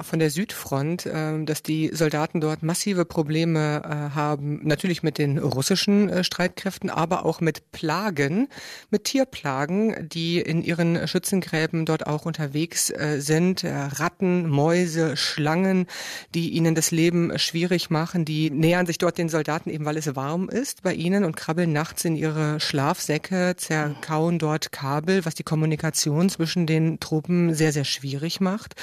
von 0.01 0.19
der 0.19 0.29
Südfront, 0.29 1.07
äh, 1.07 1.43
dass 1.45 1.63
die 1.63 1.89
Soldaten 1.91 2.39
dort 2.39 2.61
massive 2.61 3.03
Probleme 3.03 3.81
äh, 3.83 4.15
haben, 4.15 4.59
natürlich 4.63 5.01
mit 5.01 5.17
den 5.17 5.39
russischen 5.39 6.09
äh, 6.09 6.23
Streitkräften, 6.23 6.91
aber 6.91 7.25
auch 7.25 7.41
mit 7.41 7.71
Plagen, 7.71 8.47
mit 8.91 9.05
Tierplagen, 9.05 10.07
die 10.09 10.39
in 10.39 10.61
ihren 10.61 11.07
Schützengräben 11.07 11.87
dort 11.87 12.05
auch 12.05 12.27
unterwegs 12.27 12.91
äh, 12.91 13.19
sind. 13.19 13.63
Äh, 13.63 13.73
Ratten, 13.73 14.47
Mäuse, 14.47 15.17
Schlangen, 15.17 15.87
die 16.35 16.51
ihnen 16.51 16.75
das 16.75 16.91
Leben 16.91 17.39
schwierig 17.39 17.89
machen, 17.89 18.25
die 18.25 18.51
nähern 18.51 18.85
sich 18.85 18.99
dort 18.99 19.17
den 19.17 19.29
Soldaten 19.29 19.71
eben, 19.71 19.85
weil 19.85 19.97
es 19.97 20.15
warm 20.15 20.49
ist 20.49 20.83
bei 20.83 20.93
ihnen 20.93 21.23
und 21.23 21.35
krabbeln 21.35 21.73
nachts 21.73 22.05
in 22.05 22.15
ihre 22.15 22.59
Schlafsäcke, 22.59 23.55
zerkauen 23.57 24.37
dort 24.37 24.71
Kabel, 24.71 25.25
was 25.25 25.33
die 25.33 25.43
Kommunikation 25.43 26.29
zwischen 26.29 26.67
den 26.67 26.99
Truppen 26.99 27.55
sehr, 27.55 27.73
sehr 27.73 27.85
schwierig 27.85 28.18
schwierig 28.19 28.41
macht. 28.41 28.75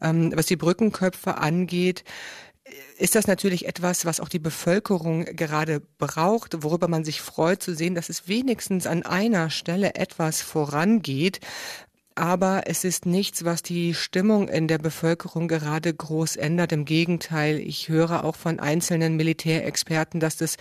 Ähm, 0.00 0.32
was 0.34 0.46
die 0.46 0.56
Brückenköpfe 0.56 1.38
angeht, 1.38 2.04
ist 2.98 3.14
das 3.14 3.26
natürlich 3.26 3.66
etwas, 3.66 4.04
was 4.04 4.20
auch 4.20 4.28
die 4.28 4.38
Bevölkerung 4.38 5.24
gerade 5.24 5.80
braucht, 5.98 6.62
worüber 6.62 6.88
man 6.88 7.04
sich 7.04 7.22
freut 7.22 7.62
zu 7.62 7.74
sehen, 7.74 7.94
dass 7.94 8.10
es 8.10 8.28
wenigstens 8.28 8.86
an 8.86 9.04
einer 9.04 9.48
Stelle 9.48 9.94
etwas 9.94 10.42
vorangeht, 10.42 11.40
aber 12.18 12.62
es 12.66 12.82
ist 12.82 13.06
nichts, 13.06 13.44
was 13.44 13.62
die 13.62 13.94
Stimmung 13.94 14.48
in 14.48 14.66
der 14.66 14.78
Bevölkerung 14.78 15.46
gerade 15.46 15.94
groß 15.94 16.34
ändert. 16.36 16.72
Im 16.72 16.84
Gegenteil, 16.84 17.58
ich 17.60 17.88
höre 17.88 18.24
auch 18.24 18.34
von 18.34 18.58
einzelnen 18.58 19.16
Militärexperten, 19.16 20.18
dass 20.18 20.36
das 20.36 20.56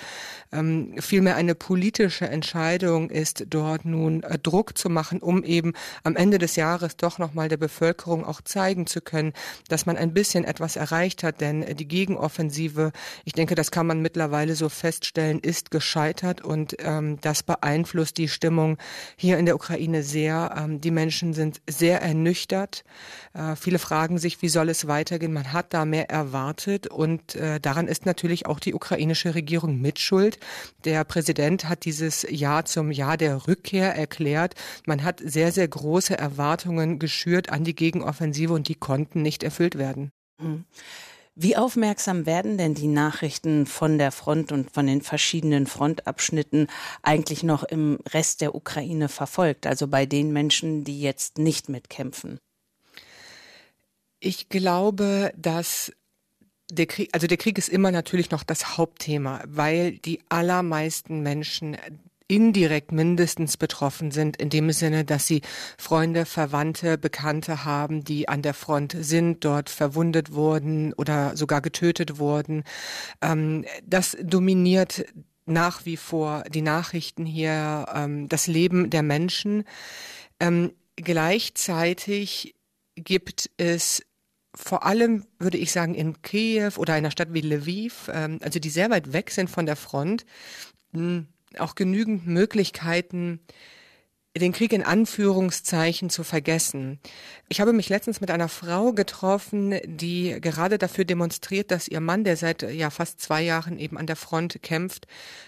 ähm, 0.52 0.94
vielmehr 1.00 1.36
eine 1.36 1.56
politische 1.56 2.28
Entscheidung 2.28 3.10
ist, 3.10 3.46
dort 3.50 3.86
nun 3.86 4.22
äh, 4.24 4.38
Druck 4.38 4.78
zu 4.78 4.90
machen, 4.90 5.20
um 5.20 5.44
eben 5.44 5.74
am 6.04 6.16
Ende 6.16 6.38
des 6.38 6.56
Jahres 6.56 6.96
doch 6.96 7.18
nochmal 7.18 7.50
der 7.50 7.58
Bevölkerung 7.58 8.24
auch 8.24 8.42
zeigen 8.42 8.86
zu 8.86 9.02
können, 9.02 9.34
dass 9.68 9.88
man 9.88 9.98
ein 9.98 10.14
bisschen 10.14 10.44
etwas 10.44 10.76
erreicht 10.76 11.24
hat. 11.24 11.42
Denn 11.42 11.64
äh, 11.64 11.74
die 11.74 11.88
Gegenoffensive, 11.88 12.92
ich 13.26 13.34
denke, 13.34 13.56
das 13.56 13.72
kann 13.72 13.88
man 13.88 14.02
mittlerweile 14.02 14.56
so 14.56 14.70
feststellen, 14.70 15.40
ist 15.40 15.72
gescheitert 15.72 16.42
und 16.42 16.76
ähm, 16.80 17.18
das 17.22 17.42
beeinflusst 17.42 18.18
die 18.20 18.28
Stimmung 18.28 18.78
hier 19.16 19.40
in 19.40 19.48
der 19.48 19.56
Ukraine 19.56 20.04
sehr. 20.04 20.56
Ähm, 20.56 20.82
die 20.82 20.92
Menschen 20.92 21.34
sind 21.34 21.47
sind 21.48 21.62
sehr 21.70 22.02
ernüchtert. 22.02 22.84
Äh, 23.34 23.56
viele 23.56 23.80
fragen 23.80 24.18
sich, 24.18 24.42
wie 24.42 24.50
soll 24.50 24.70
es 24.70 24.88
weitergehen? 24.88 25.34
Man 25.34 25.54
hat 25.54 25.74
da 25.74 25.86
mehr 25.86 26.10
erwartet 26.10 26.88
und 26.88 27.36
äh, 27.36 27.60
daran 27.60 27.88
ist 27.88 28.06
natürlich 28.06 28.46
auch 28.46 28.60
die 28.60 28.74
ukrainische 28.74 29.34
Regierung 29.34 29.80
mitschuld. 29.80 30.40
Der 30.84 31.04
Präsident 31.06 31.70
hat 31.70 31.86
dieses 31.86 32.26
Jahr 32.30 32.66
zum 32.66 32.92
Jahr 32.92 33.18
der 33.18 33.48
Rückkehr 33.48 33.96
erklärt. 33.96 34.56
Man 34.86 35.04
hat 35.04 35.22
sehr, 35.24 35.52
sehr 35.52 35.68
große 35.68 36.18
Erwartungen 36.18 37.00
geschürt 37.00 37.50
an 37.50 37.64
die 37.64 37.76
Gegenoffensive 37.76 38.54
und 38.54 38.68
die 38.68 38.76
konnten 38.76 39.22
nicht 39.22 39.44
erfüllt 39.44 39.78
werden. 39.78 40.12
Mhm. 40.40 40.66
Wie 41.40 41.56
aufmerksam 41.56 42.26
werden 42.26 42.58
denn 42.58 42.74
die 42.74 42.88
Nachrichten 42.88 43.68
von 43.68 44.00
der 44.00 44.12
Front 44.12 44.52
und 44.52 44.72
von 44.72 44.88
den 44.88 45.04
verschiedenen 45.04 45.68
Frontabschnitten 45.68 46.66
eigentlich 47.04 47.44
noch 47.44 47.64
im 47.64 48.00
Rest 48.10 48.42
der 48.42 48.56
Ukraine 48.56 49.08
verfolgt, 49.08 49.68
also 49.68 49.88
bei 49.88 50.08
den 50.08 50.34
Menschen, 50.34 50.84
die 50.84 51.00
jetzt 51.00 51.38
nicht 51.38 51.70
mitkämpfen? 51.70 52.40
Ich 54.20 54.50
glaube, 54.50 55.32
dass 55.38 55.94
der 56.72 56.88
Krieg, 56.88 57.10
also 57.12 57.28
der 57.28 57.38
Krieg 57.38 57.60
ist 57.60 57.70
immer 57.70 57.92
natürlich 57.92 58.32
noch 58.32 58.42
das 58.42 58.76
Hauptthema, 58.76 59.44
weil 59.46 60.00
die 60.00 60.22
allermeisten 60.30 61.22
Menschen 61.22 61.78
indirekt 62.28 62.92
mindestens 62.92 63.58
betroffen 63.58 64.12
sind, 64.12 64.38
in 64.38 64.50
dem 64.50 64.72
Sinne, 64.72 65.06
dass 65.06 65.28
sie 65.28 65.42
Freunde, 65.78 66.26
Verwandte, 66.26 66.98
Bekannte 66.98 67.64
haben, 67.64 68.04
die 68.04 68.28
an 68.28 68.42
der 68.42 68.54
Front 68.54 68.96
sind, 69.00 69.46
dort 69.46 69.70
verwundet 69.70 70.34
wurden 70.34 70.94
oder 70.94 71.38
sogar 71.38 71.62
getötet 71.62 72.20
wurden. 72.20 72.64
Ähm, 73.22 73.66
das 73.86 74.18
dominiert 74.22 75.06
nach 75.46 75.86
wie 75.86 75.96
vor 75.96 76.44
die 76.50 76.62
Nachrichten 76.62 77.26
hier, 77.26 77.86
ähm, 77.94 78.28
das 78.28 78.48
Leben 78.48 78.90
der 78.90 79.04
Menschen. 79.04 79.64
Ähm, 80.42 80.74
gleichzeitig 80.98 82.56
gibt 82.96 83.50
es 83.56 84.04
vor 84.54 84.86
allem, 84.86 85.24
würde 85.40 85.58
ich 85.58 85.72
sagen, 85.72 85.94
in 85.94 86.22
Kiew 86.24 86.72
oder 86.78 86.94
einer 86.94 87.12
Stadt 87.12 87.32
wie 87.32 87.42
Lviv, 87.42 88.10
also 88.10 88.60
die 88.60 88.72
sehr 88.72 88.90
weit 88.90 89.14
weg 89.14 89.30
sind 89.30 89.52
von 89.52 89.68
der 89.68 89.76
Front, 89.76 90.26
hm, 90.94 91.28
auch 91.58 91.76
genügend 91.76 92.28
Möglichkeiten, 92.28 93.40
den 94.40 94.52
Krieg 94.54 94.72
in 94.74 94.84
Anführungszeichen 94.84 96.10
zu 96.10 96.24
vergessen. 96.24 97.00
Ich 97.50 97.60
habe 97.62 97.74
mich 97.74 97.90
letztens 97.90 98.22
mit 98.22 98.32
einer 98.32 98.50
Frau 98.50 98.94
getroffen, 98.94 99.80
die 99.86 100.38
gerade 100.42 100.78
dafür 100.78 101.06
demonstriert, 101.06 101.72
dass 101.72 101.88
ihr 101.88 102.02
Mann, 102.02 102.24
der 102.24 102.38
seit 102.38 102.62
ja 102.62 102.90
fast 102.90 103.20
zwei 103.20 103.42
Jahren 103.42 103.80
eben 103.80 103.98
an 103.98 104.08
der 104.08 104.16
Front 104.16 104.62
kämpft, 104.62 105.08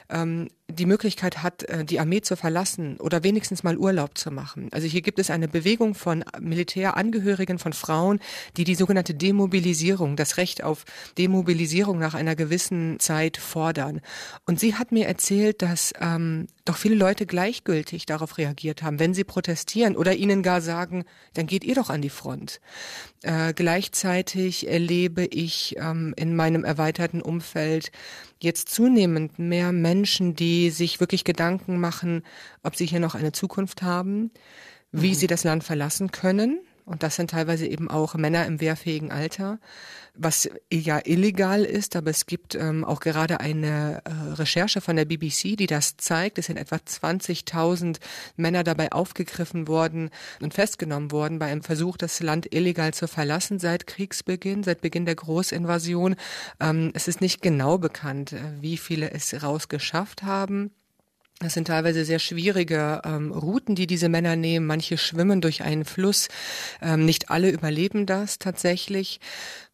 ähm, 0.09 0.49
die 0.69 0.85
Möglichkeit 0.85 1.43
hat, 1.43 1.63
äh, 1.63 1.83
die 1.83 1.99
Armee 1.99 2.21
zu 2.21 2.35
verlassen 2.35 2.97
oder 2.97 3.23
wenigstens 3.23 3.63
mal 3.63 3.77
Urlaub 3.77 4.17
zu 4.17 4.31
machen. 4.31 4.69
Also 4.71 4.87
hier 4.87 5.01
gibt 5.01 5.19
es 5.19 5.29
eine 5.29 5.47
Bewegung 5.47 5.95
von 5.95 6.23
Militärangehörigen, 6.39 7.59
von 7.59 7.73
Frauen, 7.73 8.19
die 8.57 8.63
die 8.63 8.75
sogenannte 8.75 9.13
Demobilisierung, 9.13 10.15
das 10.15 10.37
Recht 10.37 10.63
auf 10.63 10.85
Demobilisierung 11.17 11.99
nach 11.99 12.13
einer 12.13 12.35
gewissen 12.35 12.99
Zeit 12.99 13.37
fordern. 13.37 14.01
Und 14.45 14.59
sie 14.59 14.75
hat 14.75 14.91
mir 14.91 15.07
erzählt, 15.07 15.61
dass 15.61 15.93
ähm, 15.99 16.47
doch 16.65 16.77
viele 16.77 16.95
Leute 16.95 17.25
gleichgültig 17.25 18.05
darauf 18.05 18.37
reagiert 18.37 18.83
haben, 18.83 18.99
wenn 18.99 19.13
sie 19.13 19.23
protestieren 19.23 19.97
oder 19.97 20.15
ihnen 20.15 20.43
gar 20.43 20.61
sagen, 20.61 21.05
dann 21.33 21.47
geht 21.47 21.63
ihr 21.63 21.75
doch 21.75 21.89
an 21.89 22.01
die 22.01 22.09
Front. 22.09 22.61
Äh, 23.23 23.53
gleichzeitig 23.53 24.67
erlebe 24.67 25.25
ich 25.25 25.75
ähm, 25.77 26.13
in 26.15 26.35
meinem 26.35 26.63
erweiterten 26.63 27.21
Umfeld 27.21 27.91
jetzt 28.41 28.69
zunehmend 28.69 29.39
mehr 29.39 29.71
Menschen, 29.71 30.35
die 30.35 30.69
sich 30.69 30.99
wirklich 30.99 31.23
Gedanken 31.23 31.79
machen, 31.79 32.23
ob 32.63 32.75
sie 32.75 32.85
hier 32.85 32.99
noch 32.99 33.15
eine 33.15 33.31
Zukunft 33.31 33.81
haben, 33.81 34.31
wie 34.91 35.09
mhm. 35.09 35.15
sie 35.15 35.27
das 35.27 35.43
Land 35.43 35.63
verlassen 35.63 36.11
können. 36.11 36.59
Und 36.89 37.03
das 37.03 37.15
sind 37.15 37.29
teilweise 37.29 37.67
eben 37.67 37.87
auch 37.87 38.15
Männer 38.15 38.47
im 38.47 38.59
wehrfähigen 38.59 39.11
Alter, 39.11 39.59
was 40.15 40.49
ja 40.73 40.99
illegal 41.05 41.63
ist, 41.63 41.95
aber 41.95 42.09
es 42.09 42.25
gibt 42.25 42.55
ähm, 42.55 42.83
auch 42.83 42.99
gerade 42.99 43.39
eine 43.39 44.01
äh, 44.05 44.33
Recherche 44.33 44.81
von 44.81 44.95
der 44.95 45.05
BBC, 45.05 45.55
die 45.55 45.67
das 45.67 45.97
zeigt. 45.97 46.39
Es 46.39 46.47
sind 46.47 46.57
etwa 46.57 46.77
20.000 46.77 47.99
Männer 48.37 48.63
dabei 48.63 48.91
aufgegriffen 48.91 49.67
worden 49.67 50.09
und 50.41 50.55
festgenommen 50.55 51.11
worden 51.11 51.37
bei 51.37 51.45
einem 51.45 51.61
Versuch, 51.61 51.95
das 51.95 52.21
Land 52.21 52.51
illegal 52.55 52.91
zu 52.91 53.07
verlassen 53.07 53.59
seit 53.59 53.85
Kriegsbeginn, 53.85 54.63
seit 54.63 54.81
Beginn 54.81 55.05
der 55.05 55.15
Großinvasion. 55.15 56.15
Ähm, 56.59 56.89
es 56.95 57.07
ist 57.07 57.21
nicht 57.21 57.43
genau 57.43 57.77
bekannt, 57.77 58.33
äh, 58.33 58.39
wie 58.61 58.77
viele 58.77 59.11
es 59.11 59.43
rausgeschafft 59.43 60.23
haben. 60.23 60.71
Das 61.41 61.53
sind 61.53 61.67
teilweise 61.67 62.03
sehr 62.03 62.19
schwierige 62.19 63.01
ähm, 63.05 63.31
Routen, 63.31 63.73
die 63.73 63.87
diese 63.87 64.09
Männer 64.09 64.35
nehmen. 64.35 64.65
Manche 64.65 64.97
schwimmen 64.97 65.39
durch 65.39 65.63
einen 65.63 65.85
Fluss. 65.85 66.27
Ähm, 66.81 67.05
nicht 67.05 67.31
alle 67.31 67.49
überleben 67.49 68.05
das 68.05 68.39
tatsächlich. 68.39 69.21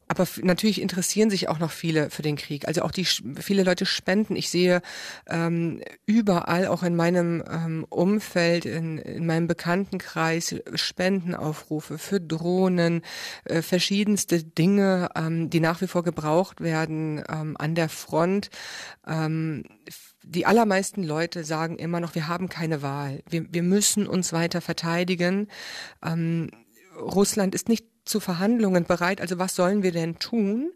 Aber 0.07 0.27
natürlich 0.43 0.81
interessieren 0.81 1.29
sich 1.29 1.49
auch 1.49 1.57
noch 1.57 1.71
viele 1.71 2.09
für 2.11 2.21
den 2.21 2.35
Krieg. 2.35 2.67
Also 2.67 2.83
auch 2.83 2.91
die 2.91 3.05
viele 3.05 3.63
Leute 3.63 3.85
spenden. 3.85 4.35
Ich 4.35 4.49
sehe 4.49 4.81
ähm, 5.27 5.81
überall, 6.05 6.67
auch 6.67 6.83
in 6.83 6.95
meinem 6.95 7.43
ähm, 7.49 7.85
Umfeld, 7.89 8.65
in, 8.65 8.99
in 8.99 9.25
meinem 9.25 9.47
Bekanntenkreis, 9.47 10.55
Spendenaufrufe 10.75 11.97
für 11.97 12.21
Drohnen, 12.21 13.01
äh, 13.45 13.63
verschiedenste 13.63 14.43
Dinge, 14.43 15.09
ähm, 15.15 15.49
die 15.49 15.59
nach 15.59 15.81
wie 15.81 15.87
vor 15.87 16.03
gebraucht 16.03 16.61
werden 16.61 17.23
ähm, 17.27 17.55
an 17.57 17.73
der 17.73 17.89
Front. 17.89 18.49
Ähm, 19.07 19.63
die 20.23 20.45
allermeisten 20.45 21.03
Leute 21.03 21.43
sagen 21.43 21.77
immer 21.77 21.99
noch, 21.99 22.15
wir 22.15 22.27
haben 22.27 22.49
keine 22.49 22.81
Wahl. 22.81 23.23
Wir, 23.29 23.45
wir 23.51 23.63
müssen 23.63 24.07
uns 24.07 24.33
weiter 24.33 24.61
verteidigen. 24.61 25.47
Ähm, 26.03 26.51
Russland 26.99 27.55
ist 27.55 27.69
nicht 27.69 27.85
zu 28.05 28.19
Verhandlungen 28.19 28.85
bereit. 28.85 29.21
Also 29.21 29.39
was 29.39 29.55
sollen 29.55 29.83
wir 29.83 29.91
denn 29.91 30.19
tun? 30.19 30.71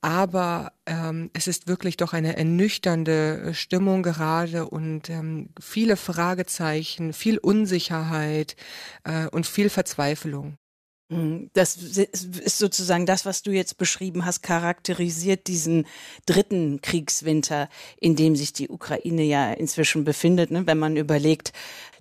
Aber 0.00 0.72
ähm, 0.86 1.30
es 1.32 1.48
ist 1.48 1.66
wirklich 1.66 1.96
doch 1.96 2.12
eine 2.12 2.36
ernüchternde 2.36 3.54
Stimmung 3.54 4.02
gerade 4.02 4.68
und 4.68 5.10
ähm, 5.10 5.48
viele 5.60 5.96
Fragezeichen, 5.96 7.12
viel 7.12 7.38
Unsicherheit 7.38 8.56
äh, 9.04 9.26
und 9.28 9.46
viel 9.46 9.68
Verzweiflung. 9.68 10.58
Mhm. 11.08 11.50
Das 11.52 11.76
ist 11.76 12.58
sozusagen 12.58 13.06
das, 13.06 13.24
was 13.24 13.42
du 13.42 13.52
jetzt 13.52 13.78
beschrieben 13.78 14.24
hast, 14.24 14.42
charakterisiert 14.42 15.46
diesen 15.46 15.86
dritten 16.26 16.80
Kriegswinter, 16.80 17.68
in 18.00 18.16
dem 18.16 18.34
sich 18.34 18.52
die 18.52 18.68
Ukraine 18.68 19.22
ja 19.22 19.52
inzwischen 19.52 20.04
befindet. 20.04 20.50
Ne? 20.50 20.66
Wenn 20.66 20.78
man 20.78 20.96
überlegt, 20.96 21.52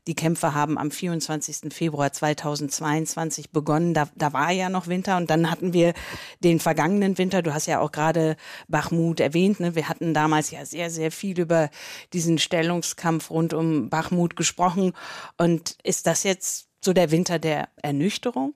die 0.08 0.16
Kämpfe 0.16 0.54
haben 0.54 0.78
am 0.78 0.92
24. 0.92 1.74
Februar 1.74 2.14
2022 2.14 3.50
begonnen. 3.50 3.96
Da, 3.96 4.08
da 4.16 4.34
war 4.34 4.52
ja 4.52 4.70
noch 4.70 4.88
Winter 4.88 5.18
und 5.18 5.30
dann 5.32 5.50
hatten 5.50 5.74
wir 5.74 5.94
den 6.44 6.60
vergangenen 6.60 7.18
Winter. 7.18 7.42
Du 7.42 7.54
hast 7.54 7.66
ja 7.66 7.80
auch 7.80 7.92
gerade 7.92 8.38
Bachmut 8.68 9.20
erwähnt. 9.20 9.60
Ne? 9.60 9.74
Wir 9.74 9.90
hatten 9.90 10.14
damals 10.14 10.52
ja 10.52 10.64
sehr, 10.66 10.92
sehr 10.92 11.12
viel 11.12 11.40
über 11.40 11.70
diesen 12.14 12.38
Stellungskampf 12.38 13.32
rund 13.32 13.54
um 13.54 13.90
Bachmut 13.90 14.36
gesprochen. 14.36 14.94
Und 15.38 15.76
ist 15.84 16.06
das 16.06 16.24
jetzt 16.24 16.68
so 16.84 16.94
der 16.94 17.10
Winter 17.10 17.40
der 17.40 17.70
Ernüchterung? 17.82 18.54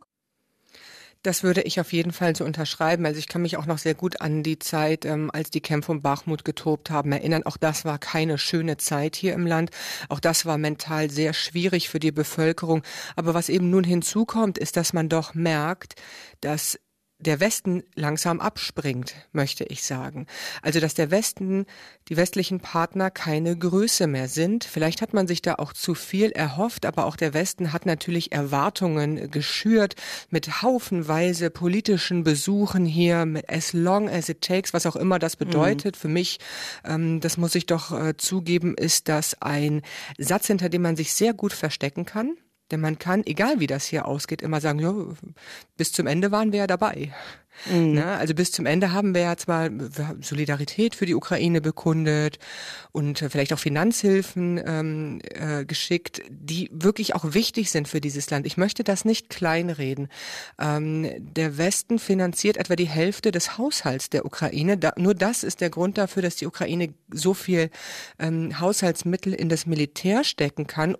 Das 1.22 1.44
würde 1.44 1.64
ich 1.64 1.82
auf 1.82 1.92
jeden 1.92 2.14
Fall 2.14 2.34
so 2.34 2.46
unterschreiben. 2.46 3.06
Also 3.06 3.20
ich 3.20 3.28
kann 3.28 3.42
mich 3.42 3.58
auch 3.58 3.66
noch 3.66 3.78
sehr 3.78 3.94
gut 3.94 4.22
an 4.22 4.42
die 4.42 4.58
Zeit, 4.58 5.04
ähm, 5.04 5.30
als 5.34 5.50
die 5.50 5.60
Kämpfe 5.60 5.92
um 5.92 6.02
Bachmut 6.02 6.46
getobt 6.46 6.92
haben, 6.92 7.12
erinnern. 7.12 7.44
Auch 7.44 7.58
das 7.58 7.84
war 7.84 8.00
keine 8.00 8.38
schöne 8.38 8.78
Zeit 8.78 9.18
hier 9.18 9.34
im 9.34 9.46
Land. 9.46 9.72
Auch 10.08 10.22
das 10.22 10.46
war 10.46 10.58
mental 10.58 11.10
sehr 11.10 11.34
schwierig 11.34 11.90
für 11.90 12.00
die 12.00 12.14
Bevölkerung. 12.14 12.84
Aber 13.18 13.34
was 13.34 13.50
eben 13.50 13.70
nun 13.70 13.84
hinzukommt, 13.84 14.58
ist, 14.58 14.78
dass 14.78 14.94
man 14.94 15.10
doch 15.10 15.34
merkt, 15.34 15.96
dass 16.40 16.80
der 17.20 17.42
Westen 17.42 17.84
langsam 17.96 18.40
abspringt, 18.40 19.14
möchte 19.34 19.66
ich 19.66 19.84
sagen. 19.84 20.26
Also, 20.62 20.80
dass 20.80 20.94
der 20.94 21.12
Westen, 21.12 21.66
die 22.08 22.16
westlichen 22.16 22.62
Partner 22.62 23.12
keine 23.12 23.58
Größe 23.58 24.08
mehr 24.08 24.30
sind. 24.30 24.64
Vielleicht 24.64 25.02
hat 25.02 25.14
man 25.14 25.28
sich 25.28 25.42
da 25.42 25.56
auch 25.56 25.74
zu 25.74 25.96
viel 25.96 26.32
erhofft, 26.32 26.86
aber 26.86 27.06
auch 27.06 27.18
der 27.18 27.34
Westen 27.34 27.74
hat 27.74 27.86
natürlich 27.86 28.32
Erwartungen 28.32 29.30
geschürt 29.32 29.96
mit 30.30 30.62
haufenweise 30.62 31.50
politischen 31.50 32.24
Besuchen 32.24 32.86
hier, 32.86 33.26
mit 33.26 33.50
as 33.50 33.74
long 33.74 34.10
as 34.10 34.30
it 34.30 34.42
takes, 34.42 34.74
was 34.74 34.86
auch 34.86 34.96
immer 34.96 35.20
das 35.20 35.36
bedeutet. 35.36 35.96
Mhm. 35.98 36.00
Für 36.00 36.08
mich, 36.08 36.40
ähm, 36.86 37.20
das 37.20 37.38
muss 37.38 37.56
ich 37.56 37.66
doch 37.66 37.92
äh, 37.92 38.16
zugeben, 38.16 38.76
ist 38.76 39.10
das 39.10 39.42
ein 39.42 39.82
Satz, 40.18 40.48
hinter 40.48 40.70
dem 40.70 40.84
man 40.84 40.96
sich 40.96 41.14
sehr 41.14 41.34
gut 41.34 41.52
verstecken 41.52 42.06
kann. 42.06 42.38
Denn 42.72 42.82
man 42.82 43.00
kann, 43.00 43.26
egal 43.26 43.60
wie 43.60 43.68
das 43.68 43.86
hier 43.86 44.06
ausgeht, 44.06 44.42
immer 44.42 44.62
sagen, 44.62 44.80
ja, 44.80 44.94
bis 45.78 45.92
zum 45.92 46.08
Ende 46.08 46.32
waren 46.32 46.52
wir 46.52 46.60
ja 46.60 46.68
dabei. 46.68 47.14
Mhm. 47.66 47.94
Ne? 47.94 48.06
Also 48.06 48.34
bis 48.34 48.52
zum 48.52 48.66
Ende 48.66 48.92
haben 48.92 49.14
wir 49.14 49.22
ja 49.22 49.38
zwar 49.38 49.70
Solidarität 50.22 50.96
für 50.96 51.06
die 51.06 51.16
Ukraine 51.16 51.62
bekundet 51.62 52.40
und 52.92 53.20
vielleicht 53.20 53.54
auch 53.54 53.60
Finanzhilfen 53.60 54.62
ähm, 54.66 55.22
äh, 55.24 55.66
geschickt, 55.66 56.22
die 56.30 56.70
wirklich 56.72 57.16
auch 57.16 57.34
wichtig 57.34 57.72
sind 57.72 57.88
für 57.88 58.02
dieses 58.02 58.30
Land. 58.30 58.46
Ich 58.46 58.58
möchte 58.58 58.84
das 58.84 59.06
nicht 59.06 59.30
kleinreden. 59.30 60.08
Ähm, 60.60 61.10
der 61.20 61.58
Westen 61.58 62.00
finanziert 62.00 62.58
etwa 62.58 62.76
die 62.76 62.88
Hälfte 62.88 63.32
des 63.32 63.58
Haushalts 63.58 64.10
der 64.10 64.26
Ukraine. 64.26 64.78
Da, 64.78 64.94
nur 64.98 65.14
das 65.14 65.44
ist 65.44 65.62
der 65.62 65.70
Grund 65.70 65.98
dafür, 65.98 66.22
dass 66.22 66.36
die 66.36 66.48
Ukraine 66.48 66.94
so 67.12 67.34
viel 67.34 67.70
ähm, 68.18 68.60
Haushaltsmittel 68.60 69.34
in 69.34 69.50
das 69.50 69.66
Militär 69.66 70.24
stecken 70.24 70.68
kann 70.68 70.98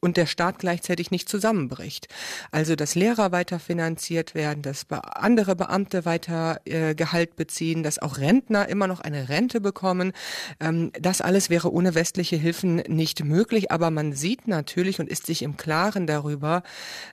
und 0.00 0.16
der 0.16 0.26
Staat 0.26 0.58
gleichzeitig 0.58 1.10
nicht 1.10 1.28
zusammenbricht. 1.28 2.08
Also 2.50 2.76
dass 2.76 2.94
Lehrer 2.94 3.32
weiter 3.32 3.58
finanziert 3.58 4.34
werden, 4.34 4.62
dass 4.62 4.86
andere 4.90 5.56
Beamte 5.56 5.93
Beamte 5.94 6.04
weiter 6.04 6.60
äh, 6.64 6.94
Gehalt 6.94 7.36
beziehen, 7.36 7.82
dass 7.82 8.00
auch 8.00 8.18
Rentner 8.18 8.68
immer 8.68 8.86
noch 8.86 9.00
eine 9.00 9.28
Rente 9.28 9.60
bekommen. 9.60 10.12
Ähm, 10.60 10.90
das 11.00 11.20
alles 11.20 11.50
wäre 11.50 11.72
ohne 11.72 11.94
westliche 11.94 12.36
Hilfen 12.36 12.76
nicht 12.88 13.24
möglich. 13.24 13.70
Aber 13.70 13.90
man 13.90 14.12
sieht 14.12 14.48
natürlich 14.48 14.98
und 14.98 15.08
ist 15.08 15.26
sich 15.26 15.42
im 15.42 15.56
Klaren 15.56 16.06
darüber, 16.06 16.62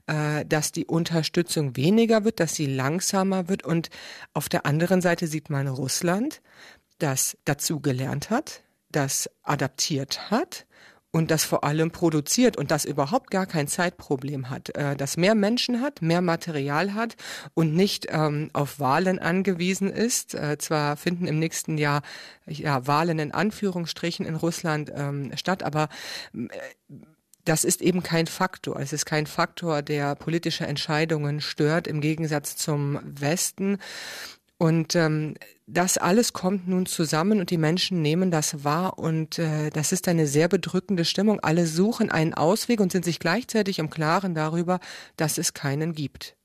äh, 0.08 0.46
dass 0.46 0.72
die 0.72 0.86
Unterstützung 0.86 1.76
weniger 1.78 2.24
wird, 2.24 2.39
dass 2.39 2.56
sie 2.56 2.65
langsamer 2.65 3.48
wird. 3.50 3.63
Und 3.63 3.89
auf 4.34 4.50
der 4.50 4.65
anderen 4.65 5.02
Seite 5.02 5.28
sieht 5.28 5.50
man 5.50 5.67
Russland, 5.67 6.41
das 6.98 7.38
dazu 7.46 7.80
gelernt 7.80 8.30
hat, 8.30 8.63
das 8.91 9.30
adaptiert 9.44 10.32
hat 10.32 10.65
und 11.12 11.30
das 11.30 11.43
vor 11.43 11.63
allem 11.63 11.91
produziert 11.91 12.58
und 12.58 12.71
das 12.71 12.86
überhaupt 12.86 13.32
gar 13.32 13.45
kein 13.45 13.67
Zeitproblem 13.67 14.50
hat, 14.50 14.76
äh, 14.76 14.95
das 14.95 15.17
mehr 15.17 15.36
Menschen 15.36 15.82
hat, 15.82 16.02
mehr 16.02 16.21
Material 16.21 16.93
hat 16.93 17.15
und 17.54 17.76
nicht 17.76 18.08
ähm, 18.10 18.50
auf 18.54 18.80
Wahlen 18.80 19.19
angewiesen 19.19 19.91
ist. 19.91 20.34
Äh, 20.34 20.58
zwar 20.58 20.95
finden 20.95 21.28
im 21.28 21.39
nächsten 21.39 21.78
Jahr 21.78 22.02
ja, 22.47 22.88
Wahlen 22.88 23.19
in 23.19 23.34
Anführungsstrichen 23.34 24.26
in 24.26 24.36
Russland 24.36 24.91
ähm, 24.95 25.32
statt, 25.36 25.63
aber 25.63 25.89
äh, 26.34 26.47
das 27.43 27.63
ist 27.63 27.82
eben 27.82 28.04
kein 28.04 28.28
Faktor. 28.28 28.80
Es 28.80 28.93
ist 28.93 29.06
kein 29.06 29.26
Faktor, 29.26 29.82
der 29.82 30.15
politische 30.15 30.67
Entscheidungen 30.67 31.41
stört, 31.41 31.88
im 31.88 32.00
Gegensatz 32.00 32.56
zum 32.56 33.00
Westen. 33.04 33.80
Und 34.60 34.95
ähm, 34.95 35.34
das 35.74 35.98
alles 35.98 36.34
kommt 36.34 36.68
nun 36.68 36.86
zusammen 36.86 37.40
und 37.40 37.50
die 37.50 37.58
Menschen 37.58 38.02
nehmen 38.02 38.30
das 38.30 38.64
wahr 38.64 39.00
und 39.00 39.40
äh, 39.40 39.70
das 39.70 39.92
ist 39.92 40.08
eine 40.08 40.28
sehr 40.28 40.48
bedrückende 40.48 41.06
Stimmung. 41.06 41.40
Alle 41.40 41.66
suchen 41.66 42.12
einen 42.12 42.34
Ausweg 42.34 42.82
und 42.82 42.92
sind 42.92 43.06
sich 43.06 43.20
gleichzeitig 43.20 43.80
im 43.80 43.90
Klaren 43.90 44.36
darüber, 44.36 44.80
dass 45.16 45.38
es 45.38 45.54
keinen 45.54 45.94
gibt. 45.94 46.36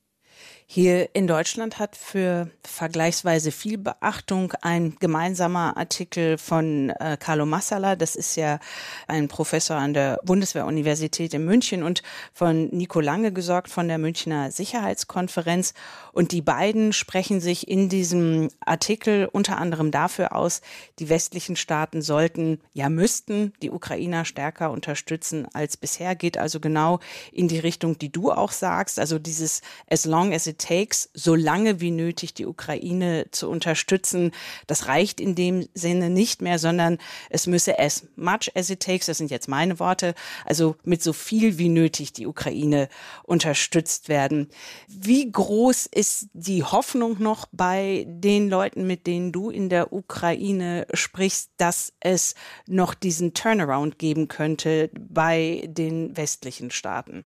Hier 0.68 1.14
in 1.14 1.28
Deutschland 1.28 1.78
hat 1.78 1.94
für 1.94 2.50
vergleichsweise 2.64 3.52
viel 3.52 3.78
Beachtung 3.78 4.52
ein 4.62 4.96
gemeinsamer 4.98 5.76
Artikel 5.76 6.38
von 6.38 6.90
äh, 6.90 7.16
Carlo 7.20 7.46
Massala, 7.46 7.94
das 7.94 8.16
ist 8.16 8.34
ja 8.34 8.58
ein 9.06 9.28
Professor 9.28 9.76
an 9.76 9.94
der 9.94 10.18
Bundeswehruniversität 10.24 11.32
in 11.34 11.44
München 11.44 11.84
und 11.84 12.02
von 12.32 12.66
Nico 12.70 12.98
Lange 12.98 13.32
gesorgt 13.32 13.70
von 13.70 13.86
der 13.86 13.98
Münchner 13.98 14.50
Sicherheitskonferenz. 14.50 15.72
Und 16.12 16.32
die 16.32 16.42
beiden 16.42 16.92
sprechen 16.92 17.40
sich 17.40 17.68
in 17.68 17.88
diesem 17.88 18.48
Artikel 18.58 19.28
unter 19.30 19.58
anderem 19.58 19.92
dafür 19.92 20.34
aus, 20.34 20.62
die 20.98 21.08
westlichen 21.08 21.54
Staaten 21.54 22.02
sollten, 22.02 22.60
ja 22.72 22.88
müssten 22.88 23.52
die 23.62 23.70
Ukrainer 23.70 24.24
stärker 24.24 24.72
unterstützen 24.72 25.46
als 25.52 25.76
bisher, 25.76 26.16
geht 26.16 26.38
also 26.38 26.58
genau 26.58 26.98
in 27.30 27.46
die 27.46 27.60
Richtung, 27.60 27.98
die 27.98 28.10
du 28.10 28.32
auch 28.32 28.50
sagst, 28.50 28.98
also 28.98 29.20
dieses 29.20 29.60
as 29.88 30.06
long 30.06 30.34
as 30.34 30.48
it 30.48 30.55
takes, 30.58 31.10
so 31.14 31.34
lange 31.34 31.80
wie 31.80 31.90
nötig 31.90 32.34
die 32.34 32.46
Ukraine 32.46 33.26
zu 33.30 33.48
unterstützen. 33.48 34.32
Das 34.66 34.86
reicht 34.86 35.20
in 35.20 35.34
dem 35.34 35.68
Sinne 35.74 36.10
nicht 36.10 36.42
mehr, 36.42 36.58
sondern 36.58 36.98
es 37.30 37.46
müsse 37.46 37.78
as 37.78 38.06
much 38.16 38.50
as 38.54 38.70
it 38.70 38.80
takes, 38.80 39.06
das 39.06 39.18
sind 39.18 39.30
jetzt 39.30 39.48
meine 39.48 39.78
Worte, 39.78 40.14
also 40.44 40.76
mit 40.84 41.02
so 41.02 41.12
viel 41.12 41.58
wie 41.58 41.68
nötig 41.68 42.12
die 42.12 42.26
Ukraine 42.26 42.88
unterstützt 43.24 44.08
werden. 44.08 44.48
Wie 44.88 45.30
groß 45.30 45.86
ist 45.86 46.28
die 46.32 46.64
Hoffnung 46.64 47.22
noch 47.22 47.46
bei 47.52 48.06
den 48.08 48.48
Leuten, 48.48 48.86
mit 48.86 49.06
denen 49.06 49.32
du 49.32 49.50
in 49.50 49.68
der 49.68 49.92
Ukraine 49.92 50.86
sprichst, 50.92 51.50
dass 51.56 51.92
es 52.00 52.34
noch 52.66 52.94
diesen 52.94 53.34
Turnaround 53.34 53.98
geben 53.98 54.28
könnte 54.28 54.90
bei 54.98 55.64
den 55.68 56.16
westlichen 56.16 56.70
Staaten? 56.70 57.24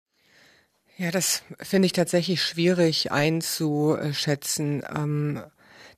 Ja, 0.98 1.12
das 1.12 1.44
finde 1.62 1.86
ich 1.86 1.94
tatsächlich 1.94 2.42
schwierig 2.42 3.12
einzuschätzen. 3.12 4.84
Ähm, 4.96 5.42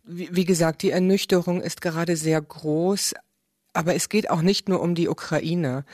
wie, 0.04 0.30
wie 0.32 0.46
gesagt, 0.46 0.82
die 0.82 0.92
Ernüchterung 0.92 1.62
ist 1.62 1.82
gerade 1.82 2.18
sehr 2.18 2.42
groß. 2.42 3.14
Aber 3.72 3.96
es 3.96 4.10
geht 4.10 4.30
auch 4.32 4.42
nicht 4.42 4.68
nur 4.68 4.82
um 4.82 4.96
die 4.96 5.08
Ukraine. 5.08 5.86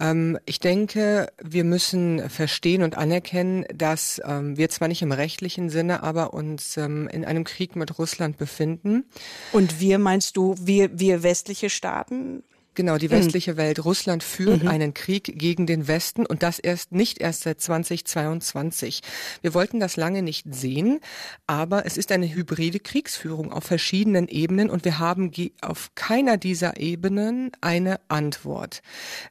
Ähm, 0.00 0.36
ich 0.46 0.58
denke, 0.58 1.32
wir 1.40 1.62
müssen 1.62 2.28
verstehen 2.28 2.82
und 2.82 2.98
anerkennen, 2.98 3.64
dass 3.72 4.20
ähm, 4.24 4.56
wir 4.56 4.68
zwar 4.68 4.88
nicht 4.88 5.00
im 5.00 5.12
rechtlichen 5.12 5.70
Sinne, 5.70 6.02
aber 6.02 6.34
uns 6.34 6.76
ähm, 6.76 7.08
in 7.08 7.24
einem 7.24 7.44
Krieg 7.44 7.76
mit 7.76 7.98
Russland 7.98 8.36
befinden. 8.36 9.04
Und 9.52 9.78
wir 9.80 9.98
meinst 9.98 10.36
du, 10.36 10.56
wir, 10.58 10.98
wir 10.98 11.22
westliche 11.22 11.70
Staaten? 11.70 12.42
Genau, 12.74 12.98
die 12.98 13.10
westliche 13.10 13.54
mhm. 13.54 13.56
Welt. 13.56 13.84
Russland 13.84 14.22
führt 14.22 14.62
mhm. 14.62 14.68
einen 14.68 14.94
Krieg 14.94 15.24
gegen 15.38 15.66
den 15.66 15.88
Westen 15.88 16.24
und 16.24 16.42
das 16.44 16.60
erst 16.60 16.92
nicht 16.92 17.20
erst 17.20 17.42
seit 17.42 17.60
2022. 17.60 19.00
Wir 19.42 19.54
wollten 19.54 19.80
das 19.80 19.96
lange 19.96 20.22
nicht 20.22 20.46
sehen, 20.54 21.00
aber 21.48 21.84
es 21.84 21.96
ist 21.96 22.12
eine 22.12 22.32
hybride 22.32 22.78
Kriegsführung 22.78 23.52
auf 23.52 23.64
verschiedenen 23.64 24.28
Ebenen 24.28 24.70
und 24.70 24.84
wir 24.84 25.00
haben 25.00 25.32
auf 25.62 25.90
keiner 25.96 26.36
dieser 26.36 26.78
Ebenen 26.78 27.50
eine 27.60 28.00
Antwort. 28.08 28.82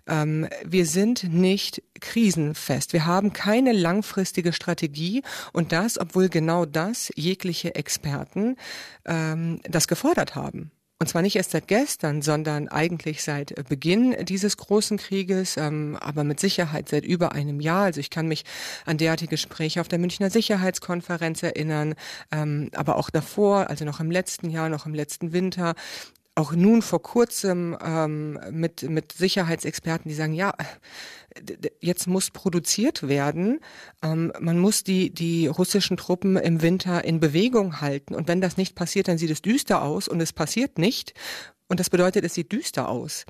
Ähm, 0.06 0.48
wir 0.66 0.86
sind 0.86 1.24
nicht 1.24 1.82
krisenfest. 2.02 2.92
Wir 2.92 3.06
haben 3.06 3.32
keine 3.32 3.72
langfristige 3.72 4.52
Strategie 4.52 5.24
und 5.54 5.72
das, 5.72 5.98
obwohl 5.98 6.28
genau 6.28 6.66
das 6.66 7.10
jegliche 7.16 7.76
Experten 7.76 8.58
ähm, 9.06 9.62
das 9.64 9.88
gefordert 9.88 10.36
haben. 10.36 10.72
Und 11.02 11.08
zwar 11.08 11.22
nicht 11.22 11.38
erst 11.38 11.52
seit 11.52 11.70
gestern, 11.70 12.22
sondern 12.22 12.68
eigentlich 12.68 13.24
seit 13.24 13.56
Beginn 13.70 14.18
dieses 14.26 14.58
großen 14.58 14.98
Krieges, 14.98 15.56
ähm, 15.56 15.98
aber 16.02 16.26
mit 16.26 16.42
Sicherheit 16.42 16.90
seit 16.90 17.06
über 17.06 17.32
einem 17.32 17.62
Jahr. 17.62 17.84
Also 17.84 18.02
ich 18.02 18.10
kann 18.10 18.28
mich 18.28 18.44
an 18.86 18.98
derartige 18.98 19.30
Gespräche 19.30 19.80
auf 19.80 19.88
der 19.88 19.98
Münchner 19.98 20.30
Sicherheitskonferenz 20.30 21.42
erinnern, 21.42 21.96
ähm, 22.34 22.70
aber 22.76 22.98
auch 22.98 23.10
davor, 23.10 23.70
also 23.70 23.86
noch 23.86 24.02
im 24.02 24.12
letzten 24.12 24.50
Jahr, 24.50 24.68
noch 24.68 24.86
im 24.86 24.94
letzten 24.94 25.32
Winter, 25.32 25.74
auch 26.40 26.54
nun 26.54 26.82
vor 26.82 27.02
kurzem 27.02 27.78
ähm, 27.84 28.40
mit, 28.52 28.84
mit 28.84 29.12
Sicherheitsexperten, 29.12 30.10
die 30.10 30.16
sagen, 30.16 30.34
ja, 30.34 30.54
jetzt 31.80 32.08
muss 32.08 32.32
produziert 32.32 33.08
werden. 33.08 33.60
Ähm, 34.02 34.32
man 34.40 34.58
muss 34.58 34.84
die, 34.84 35.14
die 35.14 35.48
russischen 35.48 35.98
Truppen 35.98 36.38
im 36.38 36.62
Winter 36.62 37.04
in 37.04 37.20
Bewegung 37.20 37.82
halten. 37.82 38.16
Und 38.16 38.28
wenn 38.28 38.42
das 38.42 38.58
nicht 38.58 38.76
passiert, 38.76 39.08
dann 39.08 39.18
sieht 39.18 39.30
es 39.30 39.42
düster 39.42 39.84
aus 39.84 40.08
und 40.08 40.22
es 40.22 40.34
passiert 40.34 40.78
nicht. 40.78 41.14
Und 41.68 41.80
das 41.80 41.92
bedeutet, 41.92 42.26
es 42.26 42.34
sieht 42.34 42.52
düster 42.52 42.90
aus. 42.90 43.26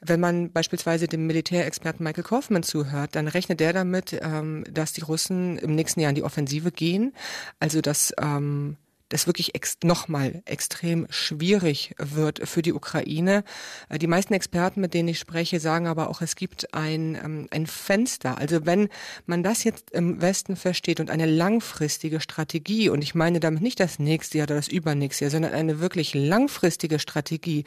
Wenn 0.00 0.18
man 0.18 0.50
beispielsweise 0.50 1.06
dem 1.06 1.28
Militärexperten 1.28 2.02
Michael 2.02 2.24
Kaufman 2.24 2.64
zuhört, 2.64 3.14
dann 3.14 3.28
rechnet 3.28 3.60
der 3.60 3.72
damit, 3.72 4.18
ähm, 4.20 4.64
dass 4.68 4.92
die 4.92 5.02
Russen 5.02 5.58
im 5.58 5.76
nächsten 5.76 6.00
Jahr 6.00 6.10
in 6.10 6.16
die 6.16 6.24
Offensive 6.24 6.72
gehen. 6.72 7.12
Also 7.60 7.80
dass 7.80 8.12
ähm, 8.20 8.78
das 9.14 9.28
wirklich 9.28 9.54
ex 9.54 9.78
nochmal 9.84 10.42
extrem 10.44 11.06
schwierig 11.08 11.94
wird 11.98 12.48
für 12.48 12.62
die 12.62 12.72
Ukraine. 12.72 13.44
Äh, 13.88 13.98
die 13.98 14.08
meisten 14.08 14.34
Experten, 14.34 14.80
mit 14.80 14.92
denen 14.92 15.08
ich 15.08 15.20
spreche, 15.20 15.60
sagen 15.60 15.86
aber 15.86 16.10
auch, 16.10 16.20
es 16.20 16.34
gibt 16.34 16.74
ein, 16.74 17.14
ähm, 17.14 17.46
ein 17.52 17.68
Fenster. 17.68 18.38
Also 18.38 18.66
wenn 18.66 18.88
man 19.26 19.44
das 19.44 19.62
jetzt 19.62 19.92
im 19.92 20.20
Westen 20.20 20.56
versteht 20.56 20.98
und 20.98 21.10
eine 21.10 21.26
langfristige 21.26 22.20
Strategie, 22.20 22.88
und 22.88 23.02
ich 23.02 23.14
meine 23.14 23.38
damit 23.38 23.62
nicht 23.62 23.78
das 23.78 24.00
nächste 24.00 24.38
Jahr 24.38 24.48
oder 24.48 24.56
das 24.56 24.66
übernächste 24.66 25.26
Jahr, 25.26 25.30
sondern 25.30 25.52
eine 25.52 25.78
wirklich 25.78 26.14
langfristige 26.14 26.98
Strategie, 26.98 27.62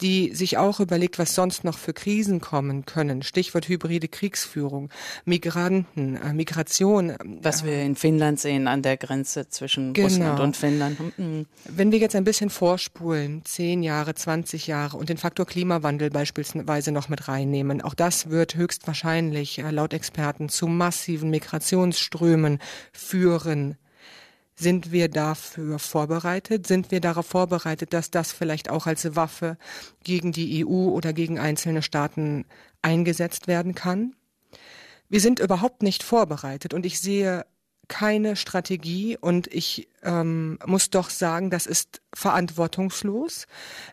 die 0.00 0.32
sich 0.32 0.58
auch 0.58 0.78
überlegt, 0.78 1.18
was 1.18 1.34
sonst 1.34 1.64
noch 1.64 1.76
für 1.76 1.92
Krisen 1.92 2.40
kommen 2.40 2.86
können. 2.86 3.22
Stichwort 3.22 3.66
hybride 3.66 4.06
Kriegsführung, 4.06 4.90
Migranten, 5.24 6.16
äh, 6.16 6.32
Migration. 6.32 7.14
Was 7.24 7.64
wir 7.64 7.82
in 7.82 7.96
Finnland 7.96 8.38
sehen 8.38 8.68
an 8.68 8.82
der 8.82 8.96
Grenze 8.96 9.48
zwischen 9.48 9.92
genau. 9.92 10.06
Russland 10.06 10.38
und 10.38 10.56
Finnland. 10.56 10.83
Mhm. 10.90 11.46
Wenn 11.64 11.92
wir 11.92 11.98
jetzt 11.98 12.14
ein 12.14 12.24
bisschen 12.24 12.50
vorspulen, 12.50 13.44
zehn 13.44 13.82
Jahre, 13.82 14.14
20 14.14 14.66
Jahre 14.66 14.96
und 14.96 15.08
den 15.08 15.18
Faktor 15.18 15.46
Klimawandel 15.46 16.10
beispielsweise 16.10 16.92
noch 16.92 17.08
mit 17.08 17.28
reinnehmen, 17.28 17.82
auch 17.82 17.94
das 17.94 18.30
wird 18.30 18.54
höchstwahrscheinlich 18.54 19.58
äh, 19.58 19.70
laut 19.70 19.92
Experten 19.92 20.48
zu 20.48 20.66
massiven 20.66 21.30
Migrationsströmen 21.30 22.58
führen. 22.92 23.76
Sind 24.56 24.92
wir 24.92 25.08
dafür 25.08 25.78
vorbereitet? 25.80 26.66
Sind 26.66 26.92
wir 26.92 27.00
darauf 27.00 27.26
vorbereitet, 27.26 27.92
dass 27.92 28.10
das 28.10 28.30
vielleicht 28.32 28.70
auch 28.70 28.86
als 28.86 29.16
Waffe 29.16 29.58
gegen 30.04 30.30
die 30.30 30.64
EU 30.64 30.90
oder 30.90 31.12
gegen 31.12 31.40
einzelne 31.40 31.82
Staaten 31.82 32.44
eingesetzt 32.80 33.48
werden 33.48 33.74
kann? 33.74 34.14
Wir 35.08 35.20
sind 35.20 35.40
überhaupt 35.40 35.82
nicht 35.82 36.02
vorbereitet 36.02 36.72
und 36.72 36.86
ich 36.86 37.00
sehe 37.00 37.44
keine 37.88 38.36
Strategie 38.36 39.16
und 39.20 39.46
ich 39.52 39.88
ähm, 40.02 40.58
muss 40.66 40.90
doch 40.90 41.10
sagen, 41.10 41.50
das 41.50 41.66
ist 41.66 42.00
verantwortungslos, 42.14 43.46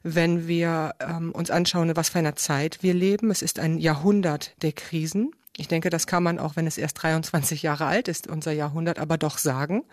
wenn 0.04 0.48
wir 0.48 0.96
ähm, 1.00 1.32
uns 1.32 1.52
anschauen, 1.52 1.96
was 1.96 2.10
für 2.10 2.20
eine 2.20 2.36
Zeit 2.36 2.80
wir 2.82 2.94
leben. 2.94 3.32
Es 3.32 3.42
ist 3.42 3.60
ein 3.60 3.78
Jahrhundert 3.78 4.56
der 4.62 4.72
Krisen. 4.74 5.32
Ich 5.58 5.68
denke, 5.68 5.90
das 5.90 6.08
kann 6.08 6.24
man 6.24 6.40
auch, 6.40 6.56
wenn 6.56 6.66
es 6.66 6.78
erst 6.78 7.02
23 7.04 7.62
Jahre 7.62 7.86
alt 7.86 8.08
ist, 8.08 8.28
unser 8.28 8.52
Jahrhundert, 8.52 9.00
aber 9.00 9.18
doch 9.18 9.38
sagen. 9.38 9.84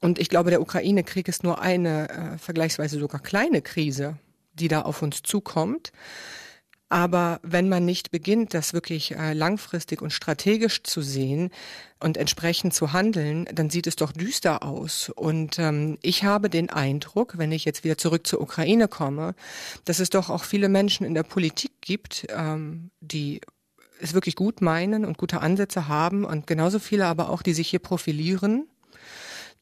Und 0.00 0.18
ich 0.18 0.28
glaube, 0.28 0.50
der 0.50 0.60
Ukraine-Krieg 0.60 1.28
ist 1.28 1.44
nur 1.44 1.60
eine 1.60 2.08
äh, 2.08 2.38
vergleichsweise 2.38 2.98
sogar 2.98 3.20
kleine 3.20 3.62
Krise, 3.62 4.18
die 4.54 4.68
da 4.68 4.82
auf 4.82 5.02
uns 5.02 5.22
zukommt. 5.22 5.92
Aber 6.92 7.40
wenn 7.42 7.70
man 7.70 7.86
nicht 7.86 8.10
beginnt, 8.10 8.52
das 8.52 8.74
wirklich 8.74 9.16
äh, 9.16 9.32
langfristig 9.32 10.02
und 10.02 10.12
strategisch 10.12 10.82
zu 10.82 11.00
sehen 11.00 11.48
und 12.00 12.18
entsprechend 12.18 12.74
zu 12.74 12.92
handeln, 12.92 13.46
dann 13.50 13.70
sieht 13.70 13.86
es 13.86 13.96
doch 13.96 14.12
düster 14.12 14.62
aus. 14.62 15.08
Und 15.08 15.58
ähm, 15.58 15.96
ich 16.02 16.24
habe 16.24 16.50
den 16.50 16.68
Eindruck, 16.68 17.38
wenn 17.38 17.50
ich 17.50 17.64
jetzt 17.64 17.82
wieder 17.82 17.96
zurück 17.96 18.26
zur 18.26 18.42
Ukraine 18.42 18.88
komme, 18.88 19.34
dass 19.86 20.00
es 20.00 20.10
doch 20.10 20.28
auch 20.28 20.44
viele 20.44 20.68
Menschen 20.68 21.06
in 21.06 21.14
der 21.14 21.22
Politik 21.22 21.72
gibt, 21.80 22.26
ähm, 22.28 22.90
die 23.00 23.40
es 23.98 24.12
wirklich 24.12 24.36
gut 24.36 24.60
meinen 24.60 25.06
und 25.06 25.16
gute 25.16 25.40
Ansätze 25.40 25.88
haben 25.88 26.26
und 26.26 26.46
genauso 26.46 26.78
viele 26.78 27.06
aber 27.06 27.30
auch, 27.30 27.40
die 27.40 27.54
sich 27.54 27.68
hier 27.70 27.78
profilieren, 27.78 28.68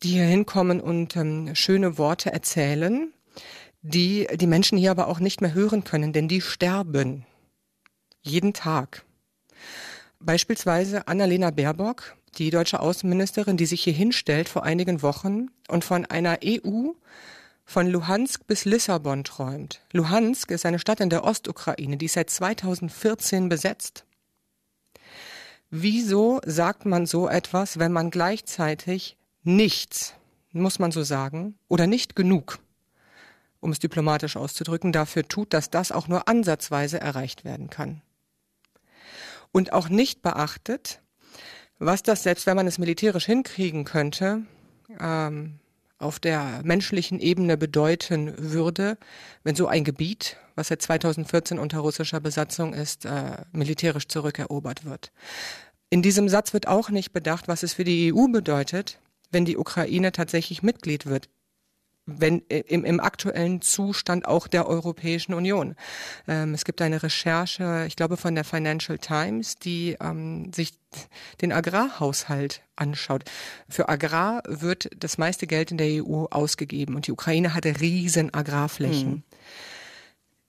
die 0.02 0.08
hier 0.08 0.24
hinkommen 0.24 0.80
und 0.80 1.14
ähm, 1.14 1.54
schöne 1.54 1.96
Worte 1.96 2.32
erzählen, 2.32 3.12
die 3.82 4.26
die 4.34 4.46
Menschen 4.46 4.78
hier 4.78 4.90
aber 4.90 5.08
auch 5.08 5.20
nicht 5.20 5.40
mehr 5.40 5.54
hören 5.54 5.84
können, 5.84 6.12
denn 6.12 6.28
die 6.28 6.40
sterben. 6.40 7.26
Jeden 8.22 8.52
Tag. 8.52 9.04
Beispielsweise 10.18 11.08
Annalena 11.08 11.50
Baerbock, 11.50 12.16
die 12.36 12.50
deutsche 12.50 12.80
Außenministerin, 12.80 13.56
die 13.56 13.66
sich 13.66 13.82
hier 13.82 13.94
hinstellt 13.94 14.48
vor 14.48 14.64
einigen 14.64 15.02
Wochen 15.02 15.46
und 15.68 15.84
von 15.84 16.04
einer 16.06 16.38
EU 16.44 16.90
von 17.64 17.86
Luhansk 17.86 18.46
bis 18.46 18.64
Lissabon 18.64 19.24
träumt. 19.24 19.80
Luhansk 19.92 20.50
ist 20.50 20.66
eine 20.66 20.78
Stadt 20.78 21.00
in 21.00 21.08
der 21.08 21.24
Ostukraine, 21.24 21.96
die 21.96 22.06
ist 22.06 22.14
seit 22.14 22.28
2014 22.28 23.48
besetzt. 23.48 24.04
Wieso 25.70 26.40
sagt 26.44 26.84
man 26.84 27.06
so 27.06 27.28
etwas, 27.28 27.78
wenn 27.78 27.92
man 27.92 28.10
gleichzeitig 28.10 29.16
nichts, 29.44 30.14
muss 30.52 30.80
man 30.80 30.90
so 30.90 31.04
sagen, 31.04 31.54
oder 31.68 31.86
nicht 31.86 32.16
genug 32.16 32.58
um 33.60 33.70
es 33.70 33.78
diplomatisch 33.78 34.36
auszudrücken, 34.36 34.92
dafür 34.92 35.26
tut, 35.28 35.52
dass 35.52 35.70
das 35.70 35.92
auch 35.92 36.08
nur 36.08 36.28
ansatzweise 36.28 37.00
erreicht 37.00 37.44
werden 37.44 37.70
kann. 37.70 38.02
Und 39.52 39.72
auch 39.72 39.88
nicht 39.88 40.22
beachtet, 40.22 41.02
was 41.78 42.02
das, 42.02 42.22
selbst 42.22 42.46
wenn 42.46 42.56
man 42.56 42.66
es 42.66 42.78
militärisch 42.78 43.26
hinkriegen 43.26 43.84
könnte, 43.84 44.42
ähm, 44.98 45.60
auf 45.98 46.18
der 46.18 46.62
menschlichen 46.64 47.20
Ebene 47.20 47.56
bedeuten 47.56 48.32
würde, 48.38 48.96
wenn 49.44 49.54
so 49.54 49.66
ein 49.66 49.84
Gebiet, 49.84 50.38
was 50.54 50.68
seit 50.68 50.80
2014 50.82 51.58
unter 51.58 51.80
russischer 51.80 52.20
Besatzung 52.20 52.72
ist, 52.72 53.04
äh, 53.04 53.44
militärisch 53.52 54.08
zurückerobert 54.08 54.84
wird. 54.84 55.12
In 55.90 56.02
diesem 56.02 56.28
Satz 56.28 56.52
wird 56.52 56.68
auch 56.68 56.88
nicht 56.90 57.12
bedacht, 57.12 57.48
was 57.48 57.62
es 57.62 57.74
für 57.74 57.84
die 57.84 58.12
EU 58.12 58.28
bedeutet, 58.28 58.98
wenn 59.30 59.44
die 59.44 59.56
Ukraine 59.56 60.12
tatsächlich 60.12 60.62
Mitglied 60.62 61.06
wird 61.06 61.28
wenn 62.18 62.42
äh, 62.50 62.60
im, 62.60 62.84
im 62.84 63.00
aktuellen 63.00 63.60
Zustand 63.62 64.26
auch 64.26 64.46
der 64.46 64.66
Europäischen 64.66 65.34
Union. 65.34 65.74
Ähm, 66.26 66.54
es 66.54 66.64
gibt 66.64 66.82
eine 66.82 67.02
Recherche, 67.02 67.84
ich 67.86 67.96
glaube 67.96 68.16
von 68.16 68.34
der 68.34 68.44
Financial 68.44 68.98
Times, 68.98 69.56
die 69.56 69.96
ähm, 70.00 70.52
sich 70.52 70.72
den 71.40 71.52
Agrarhaushalt 71.52 72.62
anschaut. 72.76 73.24
Für 73.68 73.88
Agrar 73.88 74.42
wird 74.46 74.90
das 74.96 75.18
meiste 75.18 75.46
Geld 75.46 75.70
in 75.70 75.78
der 75.78 76.04
EU 76.04 76.24
ausgegeben 76.30 76.96
und 76.96 77.06
die 77.06 77.12
Ukraine 77.12 77.54
hatte 77.54 77.80
riesen 77.80 78.34
Agrarflächen. 78.34 79.10
Mhm. 79.10 79.22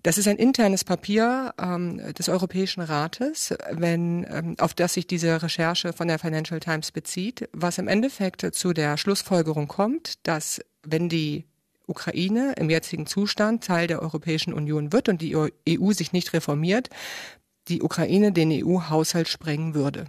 Das 0.04 0.18
ist 0.18 0.28
ein 0.28 0.38
internes 0.38 0.84
Papier 0.84 1.54
ähm, 1.62 2.02
des 2.16 2.28
Europäischen 2.28 2.82
Rates, 2.82 3.54
wenn, 3.72 4.26
ähm, 4.30 4.56
auf 4.60 4.74
das 4.74 4.96
sich 4.96 5.06
diese 5.06 5.44
Recherche 5.44 5.94
von 5.94 6.08
der 6.08 6.18
Financial 6.18 6.60
Times 6.60 6.92
bezieht, 6.92 7.48
was 7.54 7.78
im 7.78 7.88
Endeffekt 7.88 8.56
zu 8.56 8.74
der 8.74 8.98
Schlussfolgerung 8.98 9.68
kommt, 9.68 10.26
dass 10.28 10.60
wenn 10.84 11.08
die 11.08 11.46
Ukraine 11.92 12.54
im 12.58 12.70
jetzigen 12.70 13.06
Zustand 13.06 13.64
Teil 13.64 13.88
der 13.88 14.02
Europäischen 14.02 14.54
Union 14.54 14.92
wird 14.92 15.10
und 15.10 15.22
die 15.22 15.36
EU 15.36 15.92
sich 15.92 16.14
nicht 16.14 16.34
reformiert, 16.34 16.90
die 17.68 17.84
Ukraine 17.84 18.32
den 18.32 18.52
EU-Haushalt 18.52 19.28
sprengen 19.28 19.76
würde. 19.76 20.06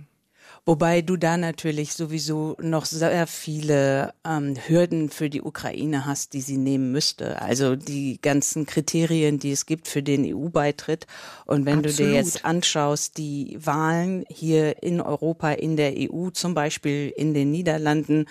Wobei 0.64 1.02
du 1.02 1.16
da 1.16 1.36
natürlich 1.36 1.92
sowieso 1.92 2.56
noch 2.60 2.84
sehr 2.84 3.26
viele 3.26 4.14
ähm, 4.24 4.54
Hürden 4.68 5.10
für 5.10 5.28
die 5.28 5.42
Ukraine 5.42 6.06
hast, 6.06 6.34
die 6.34 6.40
sie 6.40 6.56
nehmen 6.56 6.92
müsste. 6.92 7.42
Also 7.42 7.74
die 7.74 8.20
ganzen 8.22 8.64
Kriterien, 8.64 9.40
die 9.40 9.50
es 9.50 9.66
gibt 9.66 9.88
für 9.88 10.04
den 10.04 10.24
EU-Beitritt. 10.24 11.08
Und 11.46 11.66
wenn 11.66 11.80
Absolut. 11.80 11.98
du 11.98 12.04
dir 12.04 12.12
jetzt 12.12 12.44
anschaust, 12.44 13.18
die 13.18 13.58
Wahlen 13.60 14.24
hier 14.28 14.84
in 14.84 15.00
Europa, 15.00 15.50
in 15.50 15.76
der 15.76 15.94
EU, 15.96 16.30
zum 16.30 16.54
Beispiel 16.54 17.12
in 17.16 17.34
den 17.34 17.50
Niederlanden, 17.50 18.26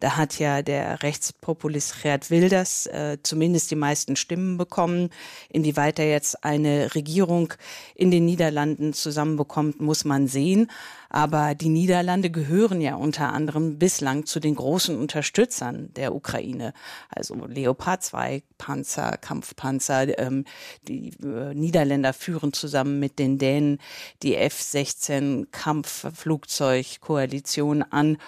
da 0.00 0.16
hat 0.16 0.40
ja 0.40 0.62
der 0.62 1.04
Rechtspopulist 1.04 2.02
Gerd 2.02 2.32
Wilders 2.32 2.86
äh, 2.86 3.18
zumindest 3.22 3.70
die 3.70 3.76
meisten 3.76 4.16
Stimmen 4.16 4.58
bekommen. 4.58 5.10
Inwieweit 5.50 6.00
er 6.00 6.10
jetzt 6.10 6.42
eine 6.42 6.96
Regierung 6.96 7.54
in 7.94 8.10
den 8.10 8.24
Niederlanden 8.24 8.92
zusammenbekommt, 8.92 9.80
muss 9.80 10.04
man 10.04 10.26
sehen. 10.26 10.68
Aber 11.16 11.54
die 11.54 11.70
Niederlande 11.70 12.28
gehören 12.28 12.82
ja 12.82 12.96
unter 12.96 13.32
anderem 13.32 13.78
bislang 13.78 14.26
zu 14.26 14.38
den 14.38 14.54
großen 14.54 14.98
Unterstützern 14.98 15.88
der 15.94 16.14
Ukraine. 16.14 16.74
Also 17.08 17.46
Leopard 17.46 18.02
2 18.02 18.42
Panzer, 18.58 19.16
Kampfpanzer. 19.16 20.18
Ähm, 20.18 20.44
die 20.86 21.14
äh, 21.22 21.54
Niederländer 21.54 22.12
führen 22.12 22.52
zusammen 22.52 23.00
mit 23.00 23.18
den 23.18 23.38
Dänen 23.38 23.78
die 24.22 24.36
F-16 24.36 25.46
Kampfflugzeugkoalition 25.52 27.82
an. 27.82 28.18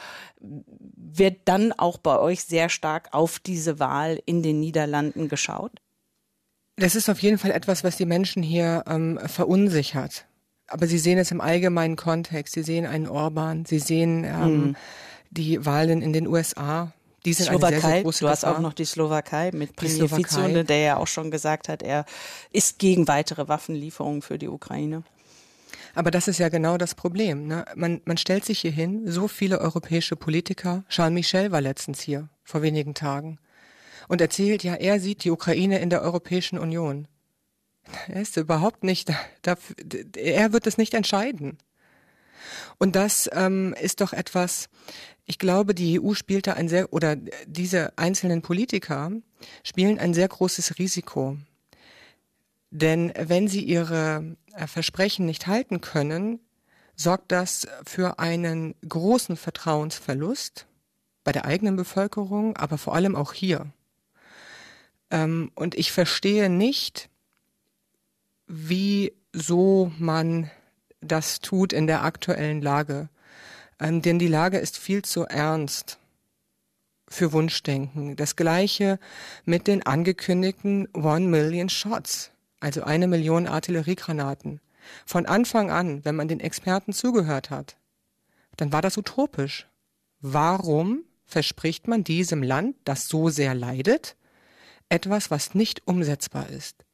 Wird 0.40 1.40
dann 1.44 1.72
auch 1.72 1.98
bei 1.98 2.18
euch 2.18 2.44
sehr 2.44 2.70
stark 2.70 3.12
auf 3.12 3.38
diese 3.38 3.79
Wahl 3.79 4.18
in 4.24 4.42
den 4.42 4.61
Niederlanden 4.61 5.29
geschaut? 5.29 5.72
Das 6.77 6.94
ist 6.94 7.11
auf 7.11 7.20
jeden 7.20 7.37
Fall 7.37 7.51
etwas, 7.51 7.85
was 7.85 7.98
die 7.98 8.07
Menschen 8.07 8.42
hier 8.42 8.83
ähm, 8.87 9.20
verunsichert 9.27 10.27
aber 10.68 10.87
Sie 10.87 10.98
sehen 10.98 11.18
es 11.18 11.31
im 11.31 11.40
allgemeinen 11.40 11.96
Kontext. 11.96 12.54
Sie 12.54 12.62
sehen 12.62 12.87
einen 12.87 13.09
Orban, 13.09 13.64
Sie 13.64 13.78
sehen 13.78 14.24
ähm, 14.24 14.57
mhm. 14.57 14.76
die 15.31 15.64
Wahlen 15.64 16.02
in 16.02 16.12
den 16.12 16.26
USA. 16.26 16.92
Die 17.24 17.33
sind 17.33 17.46
Slowakei, 17.46 17.70
sehr, 17.70 17.81
sehr 17.81 18.02
große 18.02 18.24
du 18.24 18.28
hast 18.28 18.44
auch 18.44 18.61
noch 18.61 18.72
die 18.72 18.85
Slowakei 18.85 19.50
mit 19.52 19.74
Primier 19.74 20.64
der 20.64 20.78
ja 20.78 20.96
auch 20.98 21.09
schon 21.09 21.31
gesagt 21.31 21.68
hat, 21.68 21.83
er 21.83 22.04
ist 22.52 22.78
gegen 22.78 23.09
weitere 23.09 23.48
Waffenlieferungen 23.48 24.22
für 24.22 24.38
die 24.38 24.48
Ukraine. 24.48 25.02
Aber 25.94 26.11
das 26.12 26.28
ist 26.28 26.38
ja 26.38 26.48
genau 26.48 26.78
das 26.78 26.94
Problem. 26.94 27.48
Ne? 27.48 27.64
Man, 27.74 28.00
man 28.04 28.18
stellt 28.18 28.44
sich 28.44 28.61
hier 28.61 28.70
hin, 28.70 29.02
so 29.07 29.26
viele 29.26 29.59
europäische 29.59 30.14
Politiker. 30.14 30.85
Charles 30.88 31.14
Michel 31.14 31.50
war 31.50 31.61
letztens 31.61 32.00
hier, 32.00 32.28
vor 32.44 32.62
wenigen 32.62 32.94
Tagen, 32.94 33.38
und 34.07 34.20
erzählt, 34.20 34.62
ja, 34.62 34.74
er 34.74 35.00
sieht 35.00 35.24
die 35.24 35.31
Ukraine 35.31 35.81
in 35.81 35.90
der 35.90 36.02
Europäischen 36.02 36.59
Union. 36.59 37.09
Er 38.09 38.22
ist 38.22 38.37
überhaupt 38.37 38.85
nicht 38.85 39.12
dafür, 39.42 39.77
er 40.16 40.53
wird 40.53 40.66
es 40.66 40.79
nicht 40.79 40.94
entscheiden. 40.94 41.59
Und 42.79 42.96
das 42.96 43.29
ähm, 43.33 43.74
ist 43.81 44.01
doch 44.01 44.12
etwas, 44.12 44.68
ich 45.24 45.38
glaube, 45.38 45.74
die 45.74 46.01
EU 46.01 46.14
spielt 46.14 46.46
da 46.46 46.55
ein 46.55 46.68
sehr, 46.68 46.92
oder 46.92 47.16
diese 47.46 47.96
einzelnen 47.98 48.42
Politiker 48.42 49.11
spielen 49.64 49.98
ein 49.98 50.14
sehr 50.14 50.29
großes 50.29 50.79
Risiko. 50.79 51.37
Denn 52.70 53.12
wenn 53.16 53.48
sie 53.48 53.62
ihre 53.62 54.37
äh, 54.54 54.67
Versprechen 54.67 55.27
nicht 55.27 55.46
halten 55.46 55.81
können, 55.81 56.40
sorgt 56.94 57.33
das 57.33 57.67
für 57.85 58.19
einen 58.19 58.75
großen 58.87 59.37
Vertrauensverlust 59.37 60.67
bei 61.25 61.33
der 61.33 61.44
eigenen 61.44 61.77
Bevölkerung, 61.77 62.56
aber 62.56 62.79
vor 62.79 62.94
allem 62.94 63.15
auch 63.15 63.33
hier. 63.33 63.73
Ähm, 65.10 65.50
und 65.54 65.75
ich 65.77 65.92
verstehe 65.92 66.48
nicht, 66.50 67.08
wieso 68.49 69.92
man 69.99 70.51
das 71.01 71.40
tut 71.40 71.73
in 71.73 71.87
der 71.87 72.03
aktuellen 72.03 72.61
Lage. 72.61 73.09
Ähm, 73.79 74.03
denn 74.03 74.19
die 74.19 74.27
Lage 74.27 74.59
ist 74.59 74.79
viel 74.79 75.03
zu 75.03 75.25
ernst 75.25 75.99
für 77.09 77.33
Wunschdenken. 77.33 78.17
Das 78.17 78.37
gleiche 78.37 78.99
mit 79.44 79.67
den 79.67 79.85
angekündigten 79.85 80.88
One 80.94 81.27
Million 81.27 81.69
Shots, 81.69 82.33
also 82.61 82.83
eine 82.83 83.07
Million 83.07 83.46
Artilleriegranaten. 83.46 84.61
Von 85.07 85.27
Anfang 85.27 85.71
an, 85.71 86.05
wenn 86.05 86.17
man 86.17 86.29
den 86.29 86.40
Experten 86.40 86.92
zugehört 86.92 87.51
hat, 87.51 87.77
dann 88.57 88.73
war 88.73 88.83
das 88.83 88.96
utopisch. 88.96 89.69
Warum 90.21 91.05
verspricht 91.25 91.87
man 91.87 92.05
diesem 92.05 92.42
Land, 92.42 92.77
das 92.85 93.07
so 93.07 93.29
sehr 93.29 93.55
leidet, 93.55 94.17
etwas, 94.88 95.31
was 95.31 95.55
nicht 95.55 95.87
umsetzbar 95.87 96.49
ist? 96.49 96.87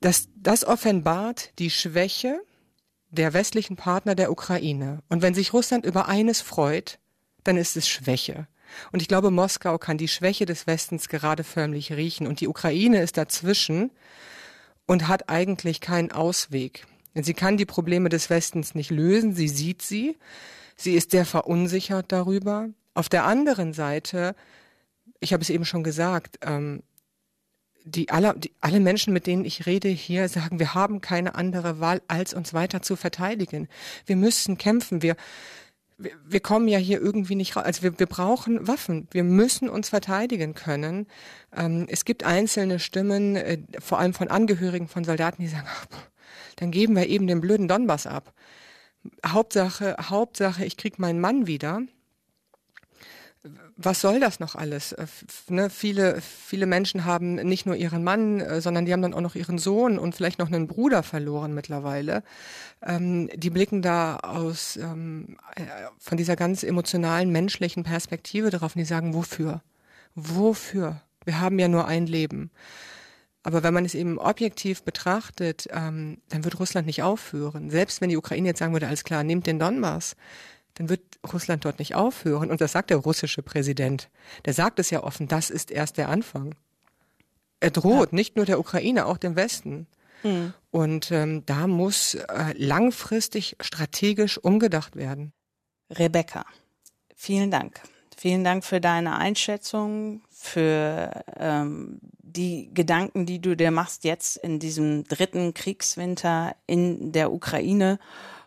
Das, 0.00 0.28
das 0.36 0.64
offenbart 0.64 1.52
die 1.58 1.70
Schwäche 1.70 2.40
der 3.10 3.32
westlichen 3.34 3.76
Partner 3.76 4.14
der 4.14 4.30
Ukraine. 4.30 5.02
Und 5.08 5.22
wenn 5.22 5.34
sich 5.34 5.52
Russland 5.52 5.84
über 5.84 6.08
eines 6.08 6.40
freut, 6.40 6.98
dann 7.44 7.56
ist 7.56 7.76
es 7.76 7.88
Schwäche. 7.88 8.46
Und 8.92 9.02
ich 9.02 9.08
glaube, 9.08 9.30
Moskau 9.30 9.78
kann 9.78 9.98
die 9.98 10.08
Schwäche 10.08 10.46
des 10.46 10.66
Westens 10.66 11.08
gerade 11.08 11.44
förmlich 11.44 11.92
riechen. 11.92 12.26
Und 12.26 12.40
die 12.40 12.48
Ukraine 12.48 13.02
ist 13.02 13.16
dazwischen 13.16 13.90
und 14.86 15.08
hat 15.08 15.28
eigentlich 15.28 15.80
keinen 15.80 16.12
Ausweg. 16.12 16.86
Denn 17.14 17.24
sie 17.24 17.34
kann 17.34 17.56
die 17.56 17.66
Probleme 17.66 18.08
des 18.08 18.30
Westens 18.30 18.74
nicht 18.74 18.90
lösen. 18.90 19.34
Sie 19.34 19.48
sieht 19.48 19.82
sie. 19.82 20.16
Sie 20.76 20.94
ist 20.94 21.10
sehr 21.10 21.26
verunsichert 21.26 22.12
darüber. 22.12 22.68
Auf 22.94 23.08
der 23.08 23.24
anderen 23.24 23.72
Seite, 23.72 24.34
ich 25.18 25.32
habe 25.32 25.42
es 25.42 25.50
eben 25.50 25.64
schon 25.64 25.84
gesagt, 25.84 26.38
ähm, 26.42 26.82
die 27.90 28.10
alle, 28.10 28.34
die, 28.36 28.52
alle 28.60 28.80
Menschen, 28.80 29.12
mit 29.12 29.26
denen 29.26 29.44
ich 29.44 29.66
rede 29.66 29.88
hier, 29.88 30.28
sagen, 30.28 30.58
wir 30.58 30.74
haben 30.74 31.00
keine 31.00 31.34
andere 31.34 31.80
Wahl, 31.80 32.02
als 32.08 32.34
uns 32.34 32.54
weiter 32.54 32.82
zu 32.82 32.96
verteidigen. 32.96 33.68
Wir 34.06 34.16
müssen 34.16 34.58
kämpfen. 34.58 35.02
Wir, 35.02 35.16
wir, 35.98 36.12
wir 36.26 36.40
kommen 36.40 36.68
ja 36.68 36.78
hier 36.78 37.00
irgendwie 37.00 37.34
nicht 37.34 37.56
raus. 37.56 37.64
Also 37.64 37.82
wir, 37.82 37.98
wir 37.98 38.06
brauchen 38.06 38.66
Waffen. 38.66 39.08
Wir 39.10 39.24
müssen 39.24 39.68
uns 39.68 39.88
verteidigen 39.88 40.54
können. 40.54 41.06
Ähm, 41.54 41.86
es 41.88 42.04
gibt 42.04 42.24
einzelne 42.24 42.78
Stimmen, 42.78 43.36
äh, 43.36 43.58
vor 43.78 43.98
allem 43.98 44.14
von 44.14 44.28
Angehörigen 44.28 44.88
von 44.88 45.04
Soldaten, 45.04 45.42
die 45.42 45.48
sagen, 45.48 45.68
ach, 45.68 45.86
dann 46.56 46.70
geben 46.70 46.96
wir 46.96 47.06
eben 47.06 47.26
den 47.26 47.40
blöden 47.40 47.68
Donbass 47.68 48.06
ab. 48.06 48.32
Hauptsache, 49.26 49.96
Hauptsache, 50.00 50.64
ich 50.64 50.76
krieg 50.76 50.98
meinen 50.98 51.20
Mann 51.20 51.46
wieder 51.46 51.82
was 53.76 54.00
soll 54.00 54.20
das 54.20 54.38
noch 54.38 54.54
alles? 54.54 54.92
Äh, 54.92 55.06
ne, 55.48 55.70
viele, 55.70 56.20
viele 56.20 56.66
Menschen 56.66 57.04
haben 57.04 57.36
nicht 57.36 57.64
nur 57.64 57.74
ihren 57.74 58.04
Mann, 58.04 58.40
äh, 58.40 58.60
sondern 58.60 58.84
die 58.84 58.92
haben 58.92 59.02
dann 59.02 59.14
auch 59.14 59.20
noch 59.20 59.34
ihren 59.34 59.58
Sohn 59.58 59.98
und 59.98 60.14
vielleicht 60.14 60.38
noch 60.38 60.48
einen 60.48 60.66
Bruder 60.66 61.02
verloren 61.02 61.54
mittlerweile. 61.54 62.22
Ähm, 62.82 63.30
die 63.34 63.50
blicken 63.50 63.80
da 63.80 64.16
aus 64.16 64.76
ähm, 64.76 65.38
äh, 65.56 65.62
von 65.98 66.18
dieser 66.18 66.36
ganz 66.36 66.62
emotionalen, 66.62 67.30
menschlichen 67.30 67.82
Perspektive 67.82 68.50
darauf 68.50 68.76
und 68.76 68.80
die 68.80 68.84
sagen, 68.84 69.14
wofür? 69.14 69.62
Wofür? 70.14 71.00
Wir 71.24 71.40
haben 71.40 71.58
ja 71.58 71.68
nur 71.68 71.86
ein 71.86 72.06
Leben. 72.06 72.50
Aber 73.42 73.62
wenn 73.62 73.72
man 73.72 73.86
es 73.86 73.94
eben 73.94 74.18
objektiv 74.18 74.82
betrachtet, 74.82 75.66
ähm, 75.70 76.18
dann 76.28 76.44
wird 76.44 76.60
Russland 76.60 76.86
nicht 76.86 77.02
aufhören. 77.02 77.70
Selbst 77.70 78.02
wenn 78.02 78.10
die 78.10 78.18
Ukraine 78.18 78.48
jetzt 78.48 78.58
sagen 78.58 78.74
würde, 78.74 78.86
alles 78.86 79.04
klar, 79.04 79.24
nehmt 79.24 79.46
den 79.46 79.58
Donbass, 79.58 80.14
dann 80.74 80.88
wird 80.88 81.02
Russland 81.32 81.64
dort 81.64 81.78
nicht 81.78 81.94
aufhören. 81.94 82.50
Und 82.50 82.60
das 82.60 82.72
sagt 82.72 82.90
der 82.90 82.98
russische 82.98 83.42
Präsident. 83.42 84.08
Der 84.44 84.54
sagt 84.54 84.78
es 84.78 84.90
ja 84.90 85.02
offen, 85.02 85.28
das 85.28 85.50
ist 85.50 85.70
erst 85.70 85.96
der 85.98 86.08
Anfang. 86.08 86.54
Er 87.60 87.70
droht 87.70 88.12
ja. 88.12 88.16
nicht 88.16 88.36
nur 88.36 88.46
der 88.46 88.58
Ukraine, 88.58 89.06
auch 89.06 89.18
dem 89.18 89.36
Westen. 89.36 89.86
Mhm. 90.22 90.54
Und 90.70 91.10
ähm, 91.10 91.44
da 91.46 91.66
muss 91.66 92.14
äh, 92.14 92.54
langfristig 92.56 93.56
strategisch 93.60 94.38
umgedacht 94.38 94.96
werden. 94.96 95.32
Rebecca, 95.90 96.44
vielen 97.14 97.50
Dank. 97.50 97.80
Vielen 98.16 98.44
Dank 98.44 98.64
für 98.64 98.80
deine 98.80 99.16
Einschätzung, 99.16 100.20
für 100.28 101.24
ähm, 101.38 102.00
die 102.18 102.70
Gedanken, 102.74 103.24
die 103.24 103.40
du 103.40 103.56
dir 103.56 103.70
machst 103.70 104.04
jetzt 104.04 104.36
in 104.36 104.58
diesem 104.58 105.04
dritten 105.04 105.54
Kriegswinter 105.54 106.54
in 106.66 107.12
der 107.12 107.32
Ukraine 107.32 107.98